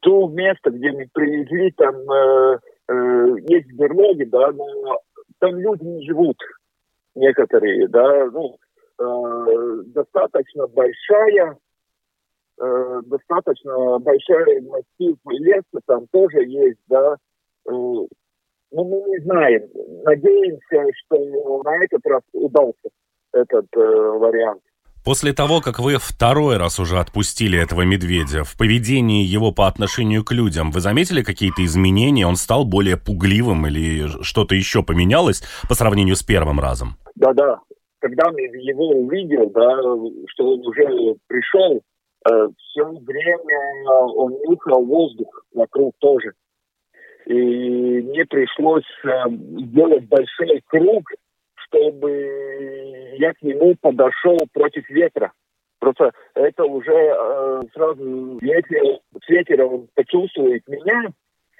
То 0.00 0.26
место, 0.26 0.70
где 0.70 0.90
мы 0.90 1.06
привезли, 1.12 1.70
там 1.76 1.94
э, 1.94 2.58
э, 2.88 3.36
есть 3.48 3.72
берлоги, 3.72 4.24
да, 4.24 4.50
но 4.50 4.98
там 5.38 5.56
люди 5.60 5.84
не 5.84 6.04
живут, 6.08 6.38
некоторые, 7.14 7.86
да, 7.86 8.26
ну, 8.32 8.56
э, 8.98 9.82
достаточно 9.94 10.66
большая 10.66 11.56
э, 12.60 13.00
достаточно 13.06 13.98
большой 13.98 14.60
массив 14.62 15.16
леса 15.26 15.80
там 15.86 16.06
тоже 16.12 16.44
есть, 16.46 16.80
да. 16.88 17.16
Э, 17.66 17.70
ну, 17.70 18.08
мы 18.70 19.08
не 19.08 19.18
знаем. 19.24 19.62
Надеемся, 20.04 20.92
что 21.04 21.62
на 21.62 21.84
этот 21.84 22.04
раз 22.06 22.22
удался 22.32 22.88
этот 23.32 23.66
э, 23.76 23.80
вариант. 23.80 24.62
После 25.04 25.34
того, 25.34 25.60
как 25.60 25.80
вы 25.80 25.96
второй 25.98 26.56
раз 26.56 26.80
уже 26.80 26.98
отпустили 26.98 27.62
этого 27.62 27.82
медведя, 27.82 28.42
в 28.42 28.56
поведении 28.56 29.22
его 29.22 29.52
по 29.52 29.66
отношению 29.66 30.24
к 30.24 30.32
людям, 30.32 30.70
вы 30.70 30.80
заметили 30.80 31.22
какие-то 31.22 31.62
изменения? 31.62 32.26
Он 32.26 32.36
стал 32.36 32.64
более 32.64 32.96
пугливым 32.96 33.66
или 33.66 34.06
что-то 34.22 34.54
еще 34.54 34.82
поменялось 34.82 35.42
по 35.68 35.74
сравнению 35.74 36.16
с 36.16 36.22
первым 36.22 36.58
разом? 36.58 36.96
Да-да. 37.16 37.60
Когда 38.00 38.30
мы 38.30 38.40
его 38.40 38.88
увидел, 38.88 39.50
да, 39.50 39.76
что 40.28 40.54
он 40.54 40.66
уже 40.66 41.16
пришел, 41.26 41.82
все 42.24 42.84
время 42.84 43.90
он 43.90 44.32
нюхал 44.48 44.84
воздух 44.84 45.44
вокруг 45.52 45.94
тоже. 45.98 46.32
И 47.26 47.32
мне 47.32 48.24
пришлось 48.26 48.84
э, 49.04 49.08
сделать 49.30 50.06
большой 50.08 50.62
круг, 50.66 51.10
чтобы 51.54 52.10
я 53.18 53.32
к 53.32 53.42
нему 53.42 53.74
подошел 53.80 54.38
против 54.52 54.88
ветра. 54.90 55.32
Просто 55.78 56.12
это 56.34 56.64
уже 56.64 56.92
э, 56.92 57.62
сразу, 57.72 58.38
ветер 58.40 59.64
он 59.64 59.88
почувствует 59.94 60.66
меня, 60.68 61.12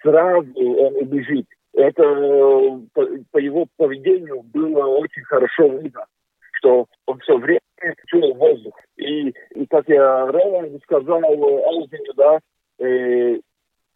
сразу 0.03 0.53
он 0.55 0.97
убежит. 0.97 1.47
Э, 1.75 1.83
это 1.83 2.03
по, 2.93 3.07
по 3.33 3.39
его 3.39 3.67
поведению 3.77 4.43
было 4.43 4.87
очень 4.87 5.23
хорошо 5.25 5.69
видно, 5.69 6.05
что 6.65 6.87
он 7.07 7.19
все 7.21 7.37
время 7.37 7.61
чуял 8.07 8.35
воздух. 8.35 8.75
И, 8.97 9.29
и 9.29 9.67
как 9.67 9.89
я 9.89 10.27
ранее 10.27 10.79
сказал 10.81 11.23
Алзине, 11.23 12.13
да, 12.17 12.39
э, 12.79 13.39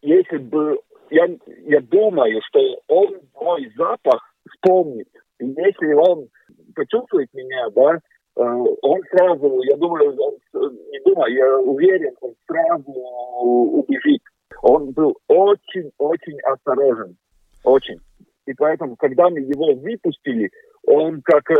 если 0.01 0.37
бы 0.37 0.79
я, 1.09 1.27
я 1.65 1.81
думаю, 1.81 2.39
что 2.47 2.59
он 2.87 3.19
мой 3.41 3.71
запах 3.75 4.21
вспомнит. 4.47 5.07
И 5.39 5.45
если 5.45 5.93
он 5.93 6.27
почувствует 6.75 7.29
меня, 7.33 7.69
да, 7.71 7.95
э, 7.95 8.41
он 8.81 9.01
сразу, 9.09 9.61
я 9.63 9.75
думаю, 9.75 10.15
он, 10.19 10.73
не 10.91 10.99
думаю, 10.99 11.33
я 11.33 11.57
уверен, 11.59 12.13
он 12.21 12.35
сразу 12.47 12.91
убежит. 12.91 14.21
Он 14.61 14.91
был 14.91 15.17
очень-очень 15.27 16.39
осторожен. 16.41 17.17
Очень. 17.63 17.99
И 18.45 18.53
поэтому, 18.53 18.95
когда 18.95 19.29
мы 19.29 19.39
его 19.39 19.73
выпустили, 19.75 20.49
он 20.89 21.21
как 21.21 21.49
э, 21.51 21.53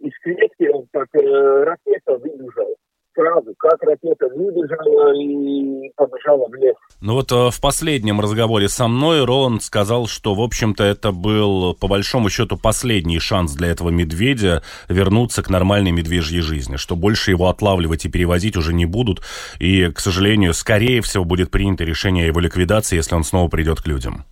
из 0.00 0.12
клетки, 0.20 0.68
он 0.68 0.86
как 0.92 1.06
э, 1.14 1.64
ракета 1.64 2.18
выбежал 2.18 2.74
сразу, 3.14 3.54
как 3.56 3.80
ракета 3.82 4.28
выбежала 4.34 5.14
и 5.14 5.90
побежала 5.94 6.48
в 6.48 6.54
лес. 6.54 6.74
Ну 7.00 7.14
вот 7.14 7.30
э, 7.30 7.50
в 7.50 7.60
последнем 7.60 8.20
разговоре 8.20 8.68
со 8.68 8.88
мной 8.88 9.24
Рон 9.24 9.60
сказал, 9.60 10.08
что, 10.08 10.34
в 10.34 10.40
общем-то, 10.40 10.82
это 10.82 11.12
был, 11.12 11.74
по 11.74 11.86
большому 11.86 12.30
счету, 12.30 12.58
последний 12.60 13.20
шанс 13.20 13.54
для 13.54 13.68
этого 13.68 13.90
медведя 13.90 14.62
вернуться 14.88 15.44
к 15.44 15.50
нормальной 15.50 15.92
медвежьей 15.92 16.40
жизни, 16.40 16.76
что 16.76 16.96
больше 16.96 17.30
его 17.30 17.48
отлавливать 17.48 18.06
и 18.06 18.10
перевозить 18.10 18.56
уже 18.56 18.74
не 18.74 18.86
будут, 18.86 19.20
и, 19.60 19.88
к 19.92 20.00
сожалению, 20.00 20.52
скорее 20.52 21.00
всего, 21.00 21.24
будет 21.24 21.52
принято 21.52 21.84
решение 21.84 22.24
о 22.24 22.28
его 22.28 22.40
ликвидации, 22.40 22.96
если 22.96 23.14
он 23.14 23.22
снова 23.22 23.48
придет 23.48 23.80
к 23.80 23.86
людям. 23.86 24.24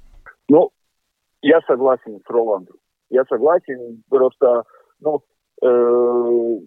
Ну, 0.48 0.70
я 1.42 1.60
согласен 1.68 2.20
с 2.24 2.30
Роландом. 2.30 2.76
Я 3.10 3.24
согласен, 3.28 4.02
просто, 4.08 4.64
ну, 5.00 5.20
э, 5.62 6.58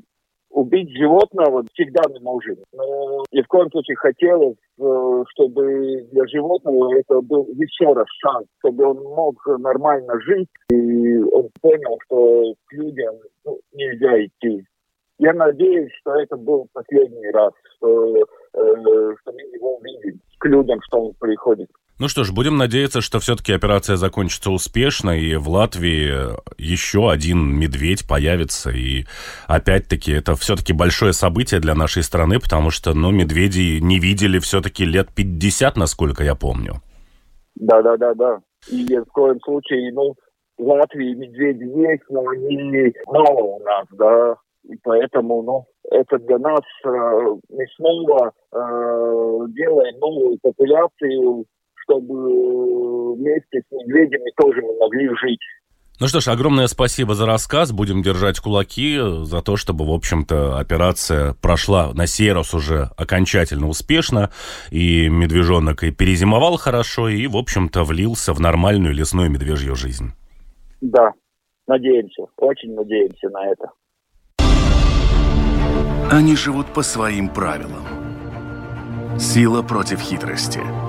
убить 0.50 0.90
животного 0.98 1.64
всегда 1.74 2.02
мы 2.10 2.20
можем. 2.22 2.58
Но 2.74 3.24
ни 3.32 3.42
в 3.42 3.48
коем 3.48 3.70
случае 3.72 3.96
хотелось, 3.98 4.58
э, 4.80 5.24
чтобы 5.30 6.08
для 6.12 6.28
животного 6.28 6.98
это 6.98 7.22
был 7.22 7.48
еще 7.54 7.94
раз 7.94 8.08
шанс, 8.22 8.48
чтобы 8.60 8.86
он 8.86 8.98
мог 9.04 9.36
нормально 9.60 10.20
жить, 10.22 10.50
и 10.70 11.18
он 11.20 11.50
понял, 11.62 11.98
что 12.06 12.54
к 12.66 12.74
людям 12.74 13.16
ну, 13.46 13.60
нельзя 13.74 14.26
идти. 14.26 14.66
Я 15.20 15.34
надеюсь, 15.34 15.92
что 16.00 16.16
это 16.16 16.38
был 16.38 16.68
последний 16.74 17.30
раз, 17.32 17.52
что, 17.76 18.16
э, 18.18 18.24
что 18.54 19.32
мы 19.34 19.42
его 19.54 19.78
увидим 19.78 20.20
к 20.40 20.46
людям, 20.46 20.80
что 20.84 21.08
он 21.08 21.14
приходит. 21.20 21.70
Ну 22.00 22.08
что 22.08 22.24
ж, 22.24 22.32
будем 22.32 22.56
надеяться, 22.56 23.02
что 23.02 23.20
все-таки 23.20 23.52
операция 23.52 23.98
закончится 23.98 24.52
успешно, 24.52 25.10
и 25.10 25.36
в 25.36 25.50
Латвии 25.50 26.32
еще 26.58 27.12
один 27.12 27.60
медведь 27.60 28.08
появится. 28.08 28.70
И 28.70 29.04
опять-таки 29.48 30.14
это 30.14 30.36
все-таки 30.36 30.72
большое 30.72 31.12
событие 31.12 31.60
для 31.60 31.76
нашей 31.76 32.04
страны, 32.04 32.40
потому 32.40 32.70
что, 32.70 32.94
ну, 32.94 33.12
медведи 33.12 33.80
не 33.82 34.00
видели 34.00 34.40
все-таки 34.40 34.86
лет 34.86 35.10
50, 35.14 35.76
насколько 35.76 36.24
я 36.24 36.36
помню. 36.36 36.76
Да, 37.56 37.82
да, 37.82 37.98
да, 37.98 38.14
да. 38.14 38.40
И 38.72 38.86
в 38.96 39.12
коем 39.12 39.42
случае, 39.42 39.92
ну, 39.92 40.16
в 40.58 40.68
Латвии 40.68 41.14
медведи 41.16 41.66
есть, 41.66 42.04
но 42.10 42.26
они 42.30 42.94
мало 43.08 43.42
у 43.42 43.60
нас, 43.60 43.86
да. 43.92 44.38
И 44.64 44.78
поэтому, 44.84 45.42
ну, 45.42 45.66
это 45.92 46.18
для 46.20 46.38
нас 46.38 46.62
э, 46.86 46.90
мы 47.50 47.66
снова 47.76 48.32
э, 48.54 48.58
делаем 49.50 50.00
новую 50.00 50.38
популяцию 50.42 51.46
чтобы 51.90 53.16
вместе 53.16 53.62
с 53.62 53.72
медведями 53.72 54.32
тоже 54.38 54.62
мы 54.62 54.78
могли 54.78 55.08
жить. 55.22 55.40
Ну 56.00 56.08
что 56.08 56.22
ж, 56.22 56.30
огромное 56.30 56.68
спасибо 56.68 57.14
за 57.14 57.26
рассказ. 57.26 57.74
Будем 57.74 58.02
держать 58.02 58.40
кулаки 58.40 58.98
за 59.24 59.42
то, 59.42 59.58
чтобы, 59.58 59.86
в 59.86 59.92
общем-то, 59.92 60.58
операция 60.58 61.34
прошла 61.42 61.92
на 61.94 62.08
сей 62.08 62.32
раз 62.32 62.54
уже 62.54 62.90
окончательно 62.96 63.68
успешно. 63.68 64.30
И 64.72 65.10
медвежонок 65.10 65.84
и 65.84 65.92
перезимовал 65.92 66.56
хорошо, 66.56 67.10
и, 67.10 67.28
в 67.28 67.36
общем-то, 67.36 67.84
влился 67.84 68.34
в 68.34 68.40
нормальную 68.40 68.94
лесную 68.94 69.30
медвежью 69.30 69.76
жизнь. 69.76 70.14
Да, 70.80 71.12
надеемся, 71.68 72.24
очень 72.38 72.74
надеемся 72.76 73.30
на 73.30 73.48
это. 73.50 73.72
Они 76.10 76.38
живут 76.38 76.68
по 76.74 76.82
своим 76.82 77.28
правилам. 77.28 77.84
Сила 79.20 79.62
против 79.64 80.00
хитрости– 80.00 80.62